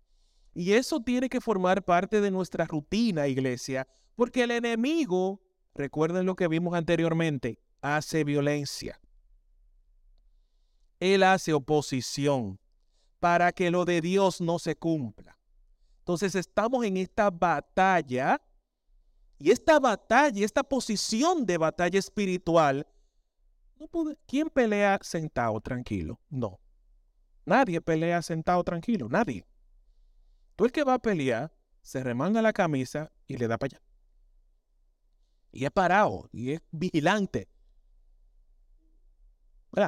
Y 0.56 0.71
eso 0.71 1.00
tiene 1.00 1.30
que 1.30 1.39
formar 1.39 1.86
parte 1.86 2.21
de 2.21 2.32
nuestra 2.32 2.65
rutina, 2.65 3.28
iglesia, 3.28 3.88
porque 4.15 4.45
el 4.45 4.50
enemigo, 4.50 5.39
recuerden 5.78 6.26
lo 6.26 6.36
que 6.36 6.48
vimos 6.48 6.74
anteriormente, 6.74 7.60
hace 7.82 8.24
violencia. 8.24 9.00
Él 11.00 11.24
hace 11.24 11.54
oposición 11.54 12.60
para 13.20 13.52
que 13.52 13.72
lo 13.72 13.86
de 13.86 14.02
Dios 14.02 14.42
no 14.42 14.60
se 14.60 14.76
cumpla. 14.76 15.38
Entonces 16.00 16.36
estamos 16.36 16.86
en 16.86 16.98
esta 16.98 17.30
batalla 17.30 18.42
y 19.40 19.52
esta 19.52 19.80
batalla, 19.80 20.44
esta 20.44 20.63
posición 20.63 21.46
de 21.46 21.58
batalla 21.58 22.00
espiritual, 22.00 22.88
no 23.80 23.88
puede, 23.88 24.18
¿quién 24.26 24.50
pelea 24.50 25.00
sentado 25.02 25.62
tranquilo? 25.62 26.20
No. 26.30 26.60
Nadie 27.46 27.80
pelea 27.80 28.22
sentado 28.22 28.63
tranquilo, 28.63 29.08
nadie. 29.10 29.46
Tú 30.56 30.66
el 30.66 30.72
que 30.72 30.84
va 30.84 30.96
a 30.96 31.00
pelear, 31.00 31.56
se 31.82 32.04
remanga 32.04 32.42
la 32.42 32.52
camisa 32.52 33.12
y 33.28 33.38
le 33.38 33.48
da 33.48 33.58
para 33.58 33.78
allá. 33.78 33.87
Y 35.51 35.65
es 35.65 35.71
parado, 35.71 36.29
y 36.31 36.53
es 36.53 36.62
vigilante. 36.71 37.47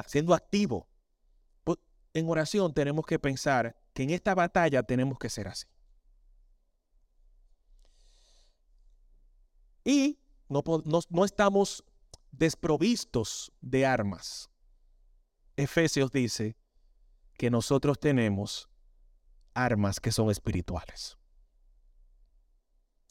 Siendo 0.06 0.34
activo. 0.34 0.88
Pues, 1.64 1.78
en 2.14 2.28
oración 2.28 2.72
tenemos 2.72 3.04
que 3.04 3.18
pensar 3.18 3.76
que 3.92 4.04
en 4.04 4.10
esta 4.10 4.34
batalla 4.34 4.82
tenemos 4.82 5.18
que 5.18 5.28
ser 5.28 5.48
así. 5.48 5.66
Y 9.84 10.18
no, 10.48 10.62
no, 11.10 11.24
estamos 11.24 11.84
desprovistos 12.30 13.52
de 13.60 13.86
armas. 13.86 14.50
Efesios 15.56 16.12
dice 16.12 16.56
que 17.34 17.50
nosotros 17.50 17.98
tenemos 17.98 18.68
armas 19.54 19.98
que 19.98 20.12
son 20.12 20.30
espirituales. 20.30 21.16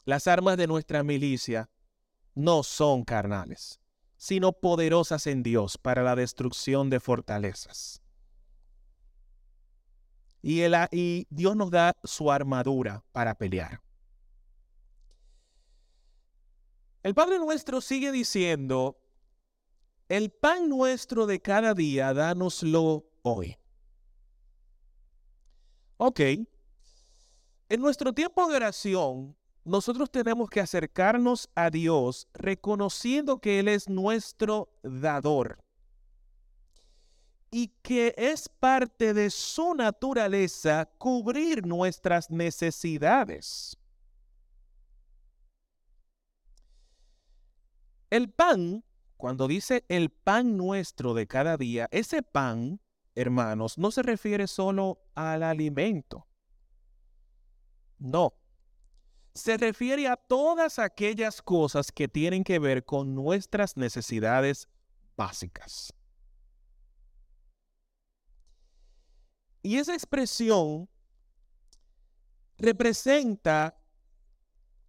Las 0.06 0.28
armas 0.28 0.58
de 0.58 0.68
nuestra 0.68 1.04
milicia 1.04 1.70
no 2.40 2.64
son 2.64 3.04
carnales, 3.04 3.82
sino 4.16 4.54
poderosas 4.54 5.28
en 5.28 5.44
Dios 5.44 5.78
para 5.78 6.04
la 6.04 6.16
destrucción 6.16 6.90
de 6.90 7.02
fortalezas. 7.02 8.02
Y, 10.42 11.28
Dios 11.30 11.56
nos 11.58 11.70
da 11.70 11.98
su 12.06 12.32
armadura 12.32 13.04
para 13.12 13.36
pelear. 13.36 13.82
El 17.04 17.14
Padre 17.14 17.40
nuestro 17.40 17.82
sigue 17.82 18.14
diciendo, 18.14 18.98
el 20.08 20.32
pan 20.32 20.70
nuestro 20.70 21.26
de 21.26 21.42
cada 21.42 21.74
día, 21.74 22.14
dánoslo 22.14 23.06
hoy. 23.22 23.58
Ok. 25.98 26.20
En 27.68 27.82
nuestro 27.82 28.14
tiempo 28.14 28.48
de 28.48 28.56
oración, 28.56 29.36
nosotros 29.70 30.10
tenemos 30.10 30.50
que 30.50 30.60
acercarnos 30.60 31.50
a 31.54 31.70
Dios 31.70 32.28
reconociendo 32.34 33.40
que 33.40 33.60
Él 33.60 33.68
es 33.68 33.88
nuestro 33.88 34.74
dador 34.82 35.64
y 37.52 37.68
que 37.82 38.14
es 38.18 38.50
parte 38.50 39.14
de 39.14 39.30
su 39.30 39.76
naturaleza 39.76 40.90
cubrir 40.98 41.66
nuestras 41.66 42.30
necesidades. 42.30 43.78
El 48.10 48.32
pan, 48.32 48.84
cuando 49.18 49.48
dice 49.48 49.86
el 49.88 50.10
pan 50.10 50.58
nuestro 50.58 51.14
de 51.14 51.28
cada 51.28 51.58
día, 51.58 51.88
ese 51.92 52.24
pan, 52.24 52.82
hermanos, 53.14 53.78
no 53.78 53.92
se 53.92 54.02
refiere 54.02 54.48
solo 54.48 55.00
al 55.14 55.44
alimento. 55.44 56.26
No. 58.00 58.34
Se 59.40 59.56
refiere 59.56 60.06
a 60.10 60.18
todas 60.18 60.80
aquellas 60.80 61.42
cosas 61.42 61.94
que 61.94 62.10
tienen 62.10 62.44
que 62.44 62.60
ver 62.60 62.84
con 62.84 63.16
nuestras 63.16 63.78
necesidades 63.78 64.68
básicas. 65.16 65.94
Y 69.64 69.78
esa 69.78 69.94
expresión 69.94 70.90
representa 72.58 73.82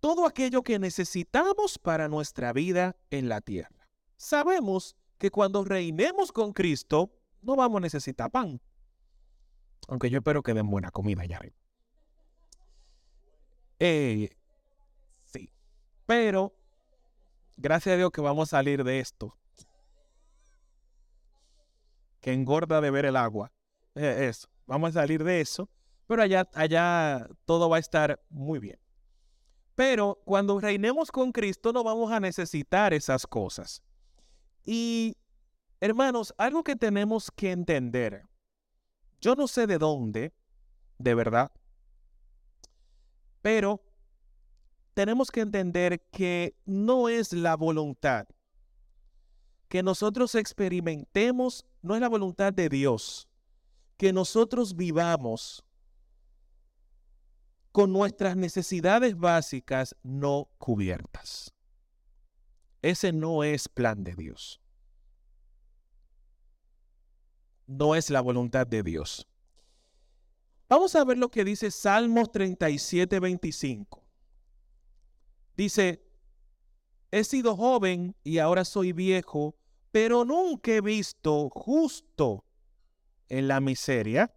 todo 0.01 0.26
aquello 0.26 0.64
que 0.64 0.80
necesitamos 0.80 1.78
para 1.78 2.09
nuestra 2.09 2.53
vida 2.53 2.96
en 3.11 3.28
la 3.28 3.40
tierra. 3.40 3.88
Sabemos 4.16 4.96
que 5.18 5.30
cuando 5.30 5.64
reinemos 5.64 6.32
con 6.32 6.53
Cristo, 6.53 7.12
no 7.40 7.55
vamos 7.55 7.78
a 7.78 7.82
necesitar 7.82 8.32
pan. 8.32 8.61
Aunque 9.86 10.11
yo 10.11 10.18
espero 10.18 10.42
que 10.42 10.55
den 10.55 10.68
buena 10.68 10.90
comida 10.90 11.22
allá 11.22 11.36
arriba. 11.36 11.57
Eh. 13.78 14.30
Pero, 16.11 16.52
gracias 17.56 17.92
a 17.92 17.96
Dios 17.96 18.11
que 18.11 18.20
vamos 18.20 18.48
a 18.48 18.56
salir 18.56 18.82
de 18.82 18.98
esto. 18.98 19.38
Que 22.20 22.32
engorda 22.32 22.80
de 22.80 22.90
ver 22.90 23.04
el 23.04 23.14
agua. 23.14 23.52
Eh, 23.94 24.26
eso. 24.28 24.48
Vamos 24.66 24.90
a 24.90 25.02
salir 25.02 25.22
de 25.22 25.40
eso. 25.40 25.70
Pero 26.08 26.22
allá, 26.22 26.50
allá 26.54 27.28
todo 27.44 27.68
va 27.70 27.76
a 27.76 27.78
estar 27.78 28.20
muy 28.28 28.58
bien. 28.58 28.80
Pero 29.76 30.20
cuando 30.24 30.58
reinemos 30.58 31.12
con 31.12 31.30
Cristo 31.30 31.72
no 31.72 31.84
vamos 31.84 32.11
a 32.11 32.18
necesitar 32.18 32.92
esas 32.92 33.24
cosas. 33.24 33.80
Y 34.64 35.16
hermanos, 35.78 36.34
algo 36.38 36.64
que 36.64 36.74
tenemos 36.74 37.30
que 37.30 37.52
entender, 37.52 38.24
yo 39.20 39.36
no 39.36 39.46
sé 39.46 39.68
de 39.68 39.78
dónde, 39.78 40.32
de 40.98 41.14
verdad, 41.14 41.52
pero 43.42 43.80
tenemos 45.01 45.30
que 45.30 45.40
entender 45.40 46.03
que 46.11 46.55
no 46.66 47.09
es 47.09 47.32
la 47.32 47.57
voluntad 47.57 48.26
que 49.70 49.82
nosotros 49.82 50.34
experimentemos, 50.34 51.64
no 51.80 51.94
es 51.94 52.03
la 52.03 52.09
voluntad 52.11 52.53
de 52.53 52.68
Dios, 52.68 53.26
que 53.96 54.12
nosotros 54.12 54.76
vivamos 54.76 55.64
con 57.72 57.94
nuestras 57.94 58.36
necesidades 58.36 59.16
básicas 59.16 59.96
no 60.03 60.51
cubiertas. 60.59 61.55
Ese 62.82 63.11
no 63.11 63.42
es 63.42 63.70
plan 63.70 64.05
de 64.05 64.14
Dios. 64.14 64.61
No 67.66 67.94
es 67.94 68.11
la 68.11 68.20
voluntad 68.20 68.66
de 68.66 68.82
Dios. 68.82 69.26
Vamos 70.68 70.94
a 70.94 71.05
ver 71.05 71.16
lo 71.16 71.30
que 71.30 71.42
dice 71.42 71.70
Salmos 71.70 72.30
37, 72.30 73.18
25. 73.18 74.09
Dice, 75.61 76.02
he 77.11 77.22
sido 77.22 77.54
joven 77.54 78.16
y 78.24 78.38
ahora 78.38 78.64
soy 78.64 78.94
viejo, 78.94 79.58
pero 79.92 80.24
nunca 80.24 80.72
he 80.72 80.80
visto 80.80 81.50
justo 81.50 82.46
en 83.28 83.46
la 83.46 83.61
miseria, 83.61 84.34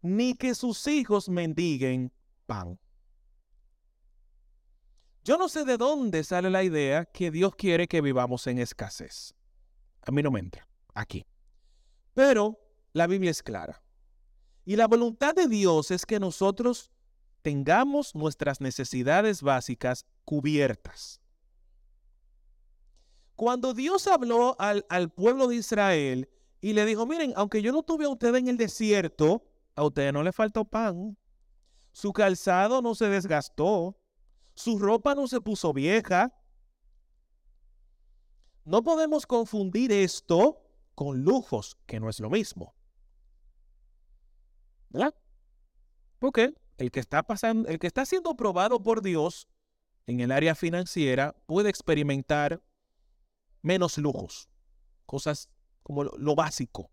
ni 0.00 0.32
que 0.32 0.54
sus 0.54 0.86
hijos 0.86 1.28
mendiguen 1.28 2.14
pan. 2.46 2.80
Yo 5.22 5.36
no 5.36 5.50
sé 5.50 5.66
de 5.66 5.76
dónde 5.76 6.24
sale 6.24 6.48
la 6.48 6.64
idea 6.64 7.04
que 7.04 7.30
Dios 7.30 7.54
quiere 7.54 7.86
que 7.86 8.00
vivamos 8.00 8.46
en 8.46 8.58
escasez. 8.58 9.34
A 10.00 10.12
mí 10.12 10.22
no 10.22 10.30
me 10.30 10.40
entra 10.40 10.66
aquí. 10.94 11.26
Pero 12.14 12.58
la 12.94 13.06
Biblia 13.06 13.32
es 13.32 13.42
clara. 13.42 13.82
Y 14.64 14.76
la 14.76 14.86
voluntad 14.86 15.34
de 15.34 15.46
Dios 15.46 15.90
es 15.90 16.06
que 16.06 16.18
nosotros 16.18 16.90
tengamos 17.42 18.14
nuestras 18.14 18.60
necesidades 18.60 19.42
básicas 19.42 20.06
cubiertas. 20.24 21.20
Cuando 23.36 23.72
Dios 23.72 24.06
habló 24.06 24.56
al, 24.58 24.84
al, 24.88 25.10
pueblo 25.10 25.46
de 25.46 25.56
Israel 25.56 26.28
y 26.60 26.72
le 26.72 26.84
dijo, 26.84 27.06
miren, 27.06 27.32
aunque 27.36 27.62
yo 27.62 27.72
no 27.72 27.82
tuve 27.82 28.04
a 28.04 28.08
ustedes 28.08 28.40
en 28.40 28.48
el 28.48 28.56
desierto, 28.56 29.44
a 29.76 29.84
ustedes 29.84 30.12
no 30.12 30.22
les 30.22 30.34
faltó 30.34 30.64
pan. 30.64 31.16
Su 31.92 32.12
calzado 32.12 32.82
no 32.82 32.94
se 32.94 33.08
desgastó. 33.08 33.96
Su 34.54 34.78
ropa 34.78 35.14
no 35.14 35.28
se 35.28 35.40
puso 35.40 35.72
vieja. 35.72 36.34
No 38.64 38.82
podemos 38.82 39.24
confundir 39.24 39.92
esto 39.92 40.60
con 40.94 41.22
lujos, 41.22 41.78
que 41.86 42.00
no 42.00 42.08
es 42.08 42.18
lo 42.18 42.28
mismo. 42.28 42.74
¿Verdad? 44.90 45.14
Porque 46.18 46.54
el 46.78 46.90
que 46.90 47.00
está 47.00 47.22
pasando, 47.24 47.68
el 47.68 47.78
que 47.78 47.86
está 47.86 48.06
siendo 48.06 48.34
probado 48.36 48.82
por 48.82 49.02
Dios 49.02 49.48
en 50.06 50.20
el 50.20 50.32
área 50.32 50.54
financiera 50.54 51.36
puede 51.46 51.68
experimentar 51.68 52.62
menos 53.62 53.98
lujos, 53.98 54.48
cosas 55.04 55.50
como 55.82 56.04
lo, 56.04 56.16
lo 56.16 56.34
básico. 56.34 56.90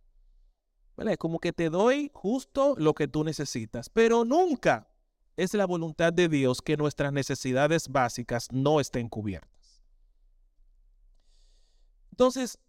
¿Vale? 0.97 1.17
Como 1.17 1.39
que 1.39 1.51
te 1.51 1.69
doy 1.69 2.09
justo 2.13 2.75
lo 2.77 2.93
que 2.93 3.07
tú 3.07 3.23
necesitas, 3.23 3.89
pero 3.89 4.23
nunca 4.23 4.89
es 5.35 5.53
la 5.53 5.65
voluntad 5.65 6.13
de 6.13 6.29
Dios 6.29 6.61
que 6.61 6.77
nuestras 6.77 7.11
necesidades 7.11 7.89
básicas 7.89 8.47
no 8.51 8.79
estén 8.79 9.09
cubiertas. 9.09 9.83
Entonces, 12.11 12.59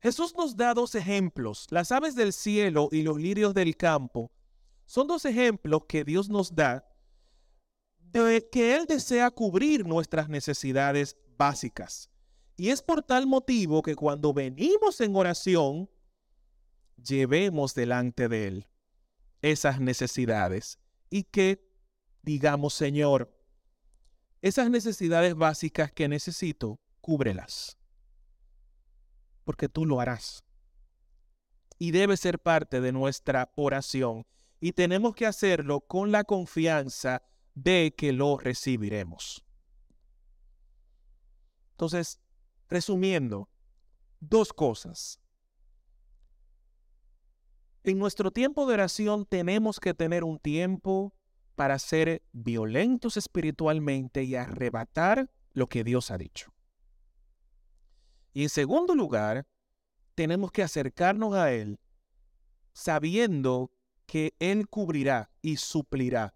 Jesús 0.00 0.34
nos 0.36 0.54
da 0.54 0.74
dos 0.74 0.94
ejemplos. 0.94 1.66
Las 1.70 1.90
aves 1.90 2.14
del 2.14 2.34
cielo 2.34 2.90
y 2.92 3.02
los 3.02 3.16
lirios 3.16 3.54
del 3.54 3.74
campo 3.74 4.30
son 4.86 5.06
dos 5.06 5.24
ejemplos 5.24 5.82
que 5.88 6.04
Dios 6.04 6.28
nos 6.28 6.54
da 6.54 6.86
de 7.98 8.48
que 8.50 8.76
Él 8.76 8.86
desea 8.86 9.30
cubrir 9.30 9.86
nuestras 9.86 10.28
necesidades 10.28 11.16
básicas. 11.36 12.10
Y 12.56 12.68
es 12.68 12.82
por 12.82 13.02
tal 13.02 13.26
motivo 13.26 13.82
que 13.82 13.96
cuando 13.96 14.32
venimos 14.32 15.00
en 15.00 15.16
oración, 15.16 15.90
llevemos 16.96 17.74
delante 17.74 18.28
de 18.28 18.46
Él 18.46 18.68
esas 19.42 19.80
necesidades 19.80 20.78
y 21.10 21.24
que 21.24 21.64
digamos, 22.24 22.74
Señor, 22.74 23.30
esas 24.40 24.70
necesidades 24.70 25.34
básicas 25.34 25.92
que 25.92 26.08
necesito, 26.08 26.80
cúbrelas. 27.00 27.78
Porque 29.44 29.68
tú 29.68 29.84
lo 29.84 30.00
harás. 30.00 30.44
Y 31.78 31.90
debe 31.90 32.16
ser 32.16 32.38
parte 32.38 32.80
de 32.80 32.92
nuestra 32.92 33.52
oración. 33.56 34.26
Y 34.64 34.72
tenemos 34.72 35.14
que 35.14 35.26
hacerlo 35.26 35.82
con 35.82 36.10
la 36.10 36.24
confianza 36.24 37.22
de 37.52 37.94
que 37.94 38.14
lo 38.14 38.38
recibiremos. 38.38 39.44
Entonces, 41.72 42.18
resumiendo, 42.70 43.50
dos 44.20 44.54
cosas. 44.54 45.20
En 47.82 47.98
nuestro 47.98 48.30
tiempo 48.30 48.66
de 48.66 48.72
oración 48.72 49.26
tenemos 49.26 49.80
que 49.80 49.92
tener 49.92 50.24
un 50.24 50.38
tiempo 50.38 51.14
para 51.56 51.78
ser 51.78 52.22
violentos 52.32 53.18
espiritualmente 53.18 54.22
y 54.22 54.34
arrebatar 54.34 55.30
lo 55.52 55.68
que 55.68 55.84
Dios 55.84 56.10
ha 56.10 56.16
dicho. 56.16 56.54
Y 58.32 58.44
en 58.44 58.48
segundo 58.48 58.94
lugar, 58.94 59.46
tenemos 60.14 60.50
que 60.52 60.62
acercarnos 60.62 61.34
a 61.34 61.52
Él 61.52 61.78
sabiendo 62.72 63.73
que 64.06 64.34
Él 64.38 64.68
cubrirá 64.68 65.30
y 65.42 65.56
suplirá 65.56 66.34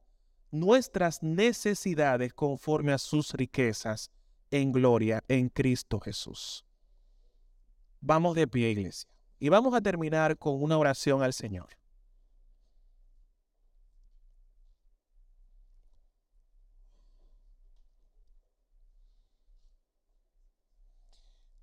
nuestras 0.51 1.23
necesidades 1.23 2.33
conforme 2.33 2.93
a 2.93 2.99
sus 2.99 3.33
riquezas 3.35 4.11
en 4.51 4.73
gloria 4.73 5.23
en 5.29 5.49
Cristo 5.49 6.01
Jesús. 6.01 6.65
Vamos 8.01 8.35
de 8.35 8.47
pie, 8.47 8.71
iglesia, 8.71 9.11
y 9.39 9.49
vamos 9.49 9.75
a 9.75 9.81
terminar 9.81 10.39
con 10.39 10.63
una 10.63 10.79
oración 10.79 11.23
al 11.23 11.33
Señor. 11.33 11.69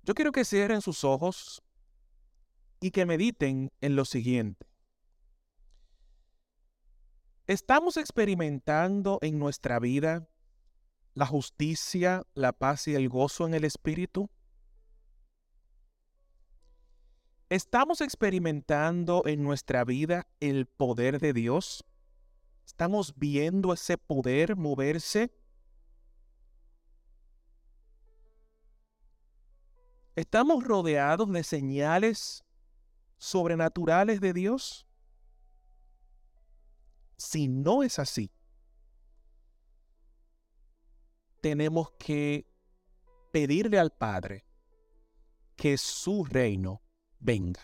Yo 0.06 0.14
quiero 0.14 0.30
que 0.30 0.44
cierren 0.44 0.82
sus 0.82 1.02
ojos 1.02 1.60
y 2.80 2.92
que 2.92 3.04
mediten 3.06 3.72
en 3.80 3.96
lo 3.96 4.04
siguiente. 4.04 4.64
¿Estamos 7.48 7.96
experimentando 7.96 9.20
en 9.22 9.38
nuestra 9.38 9.78
vida 9.78 10.28
la 11.14 11.26
justicia, 11.26 12.26
la 12.34 12.52
paz 12.52 12.88
y 12.88 12.96
el 12.96 13.08
gozo 13.08 13.46
en 13.46 13.54
el 13.54 13.64
Espíritu? 13.64 14.28
¿Estamos 17.48 18.00
experimentando 18.00 19.22
en 19.26 19.44
nuestra 19.44 19.84
vida 19.84 20.26
el 20.40 20.66
poder 20.66 21.20
de 21.20 21.32
Dios? 21.32 21.84
¿Estamos 22.66 23.14
viendo 23.16 23.72
ese 23.72 23.96
poder 23.96 24.56
moverse? 24.56 25.32
¿Estamos 30.16 30.64
rodeados 30.64 31.30
de 31.30 31.44
señales 31.44 32.44
sobrenaturales 33.18 34.20
de 34.20 34.32
Dios? 34.32 34.85
Si 37.16 37.48
no 37.48 37.82
es 37.82 37.98
así, 37.98 38.30
tenemos 41.40 41.92
que 41.92 42.46
pedirle 43.32 43.78
al 43.78 43.90
Padre 43.90 44.44
que 45.56 45.78
su 45.78 46.24
reino 46.24 46.82
venga. 47.18 47.60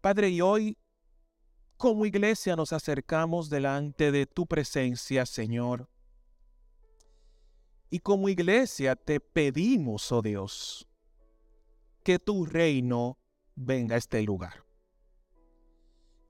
Padre, 0.00 0.30
y 0.30 0.40
hoy 0.40 0.78
como 1.76 2.06
iglesia 2.06 2.56
nos 2.56 2.72
acercamos 2.72 3.48
delante 3.50 4.12
de 4.12 4.26
tu 4.26 4.46
presencia, 4.46 5.26
Señor. 5.26 5.88
Y 7.90 7.98
como 7.98 8.28
iglesia 8.28 8.96
te 8.96 9.18
pedimos, 9.18 10.12
oh 10.12 10.22
Dios, 10.22 10.86
que 12.04 12.18
tu 12.18 12.46
reino 12.46 13.18
venga 13.56 13.94
a 13.94 13.98
este 13.98 14.22
lugar. 14.22 14.69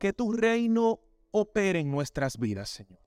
Que 0.01 0.15
tu 0.15 0.33
reino 0.33 1.01
opere 1.31 1.81
en 1.81 1.91
nuestras 1.91 2.39
vidas, 2.39 2.71
Señor. 2.71 3.05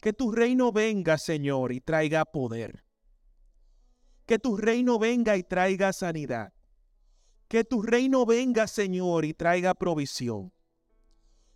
Que 0.00 0.12
tu 0.12 0.32
reino 0.32 0.72
venga, 0.72 1.16
Señor, 1.16 1.70
y 1.70 1.80
traiga 1.80 2.24
poder. 2.24 2.84
Que 4.26 4.40
tu 4.40 4.56
reino 4.56 4.98
venga 4.98 5.36
y 5.36 5.44
traiga 5.44 5.92
sanidad. 5.92 6.52
Que 7.46 7.62
tu 7.62 7.82
reino 7.82 8.26
venga, 8.26 8.66
Señor, 8.66 9.24
y 9.24 9.32
traiga 9.32 9.74
provisión. 9.74 10.52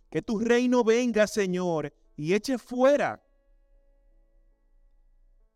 Que 0.09 0.21
tu 0.21 0.39
reino 0.39 0.85
venga, 0.85 1.27
Señor, 1.27 1.93
y 2.15 2.33
eche 2.35 2.57
fuera 2.57 3.21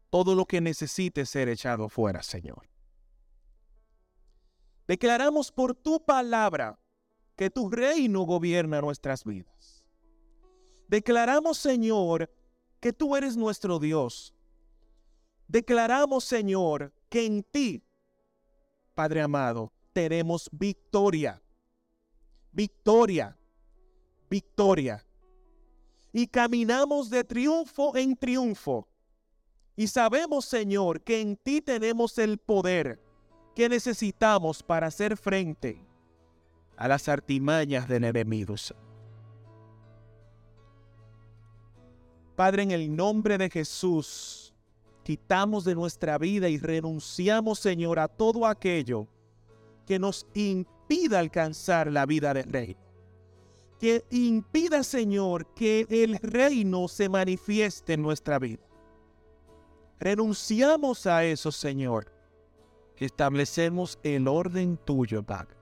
todo 0.09 0.35
lo 0.35 0.45
que 0.45 0.59
necesite 0.59 1.25
ser 1.25 1.47
echado 1.47 1.87
fuera, 1.87 2.21
Señor. 2.23 2.67
Declaramos 4.85 5.49
por 5.49 5.73
tu 5.75 6.03
palabra 6.03 6.77
que 7.37 7.49
tu 7.49 7.69
reino 7.69 8.23
gobierna 8.23 8.81
nuestras 8.81 9.23
vidas. 9.23 9.85
Declaramos, 10.89 11.57
Señor, 11.57 12.29
que 12.81 12.91
tú 12.91 13.15
eres 13.15 13.37
nuestro 13.37 13.79
Dios. 13.79 14.33
Declaramos, 15.47 16.25
Señor, 16.25 16.91
que 17.07 17.25
en 17.25 17.43
ti, 17.43 17.81
Padre 18.93 19.21
amado, 19.21 19.71
tenemos 19.93 20.49
victoria. 20.51 21.41
Victoria 22.51 23.37
victoria. 24.29 25.03
Y 26.11 26.27
caminamos 26.27 27.09
de 27.09 27.23
triunfo 27.23 27.95
en 27.95 28.15
triunfo. 28.15 28.87
Y 29.75 29.87
sabemos, 29.87 30.45
Señor, 30.45 31.01
que 31.01 31.21
en 31.21 31.37
ti 31.37 31.61
tenemos 31.61 32.17
el 32.17 32.37
poder 32.37 32.99
que 33.55 33.69
necesitamos 33.69 34.63
para 34.63 34.87
hacer 34.87 35.17
frente 35.17 35.79
a 36.77 36.87
las 36.87 37.09
artimañas 37.09 37.87
de 37.87 37.97
enemigos. 37.97 38.73
Padre, 42.35 42.63
en 42.63 42.71
el 42.71 42.95
nombre 42.95 43.37
de 43.37 43.49
Jesús, 43.49 44.53
quitamos 45.03 45.65
de 45.65 45.75
nuestra 45.75 46.17
vida 46.17 46.47
y 46.47 46.57
renunciamos, 46.57 47.59
Señor, 47.59 47.99
a 47.99 48.07
todo 48.07 48.45
aquello 48.45 49.07
que 49.85 49.99
nos 49.99 50.27
impida 50.35 51.19
alcanzar 51.19 51.91
la 51.91 52.05
vida 52.05 52.33
del 52.33 52.51
Rey 52.51 52.77
que 53.79 54.05
impida, 54.09 54.83
Señor, 54.83 55.53
que 55.53 55.85
el 55.89 56.17
reino 56.17 56.87
se 56.87 57.09
manifieste 57.09 57.93
en 57.93 58.01
nuestra 58.01 58.39
vida. 58.39 58.63
Renunciamos 59.99 61.05
a 61.05 61.23
eso, 61.23 61.51
Señor. 61.51 62.11
Establecemos 62.97 63.99
el 64.03 64.27
orden 64.27 64.77
tuyo, 64.77 65.23
Padre. 65.23 65.56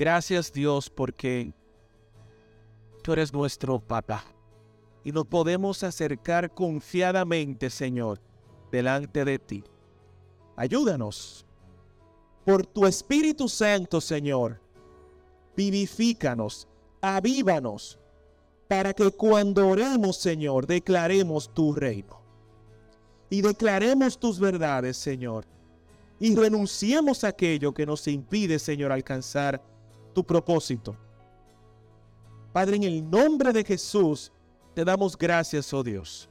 Gracias, 0.00 0.50
Dios, 0.50 0.88
porque 0.88 1.52
tú 3.02 3.12
eres 3.12 3.34
nuestro 3.34 3.78
papá. 3.78 4.24
Y 5.04 5.12
nos 5.12 5.26
podemos 5.26 5.82
acercar 5.82 6.54
confiadamente, 6.54 7.68
Señor, 7.68 8.18
delante 8.72 9.26
de 9.26 9.38
ti. 9.38 9.62
Ayúdanos 10.56 11.44
por 12.46 12.64
tu 12.64 12.86
Espíritu 12.86 13.46
Santo, 13.46 14.00
Señor 14.00 14.58
vivifícanos, 15.60 16.66
avívanos, 17.02 17.98
para 18.66 18.94
que 18.94 19.10
cuando 19.10 19.68
oremos, 19.68 20.16
Señor, 20.16 20.66
declaremos 20.66 21.52
tu 21.52 21.74
reino. 21.74 22.22
Y 23.28 23.42
declaremos 23.42 24.18
tus 24.18 24.40
verdades, 24.40 24.96
Señor. 24.96 25.44
Y 26.18 26.34
renunciemos 26.34 27.24
a 27.24 27.28
aquello 27.28 27.74
que 27.74 27.84
nos 27.84 28.08
impide, 28.08 28.58
Señor, 28.58 28.90
alcanzar 28.90 29.60
tu 30.20 30.26
propósito. 30.26 30.94
Padre, 32.52 32.76
en 32.76 32.82
el 32.82 33.08
nombre 33.08 33.54
de 33.54 33.64
Jesús, 33.64 34.30
te 34.74 34.84
damos 34.84 35.16
gracias, 35.16 35.72
oh 35.72 35.82
Dios, 35.82 36.28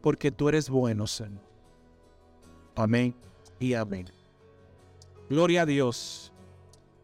porque 0.00 0.30
tú 0.30 0.48
eres 0.48 0.70
bueno, 0.70 1.08
Señor. 1.08 1.42
Amén 2.76 3.16
y 3.58 3.74
amén. 3.74 4.06
Gloria 5.28 5.62
a 5.62 5.66
Dios. 5.66 6.32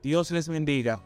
Dios 0.00 0.30
les 0.30 0.48
bendiga. 0.48 1.02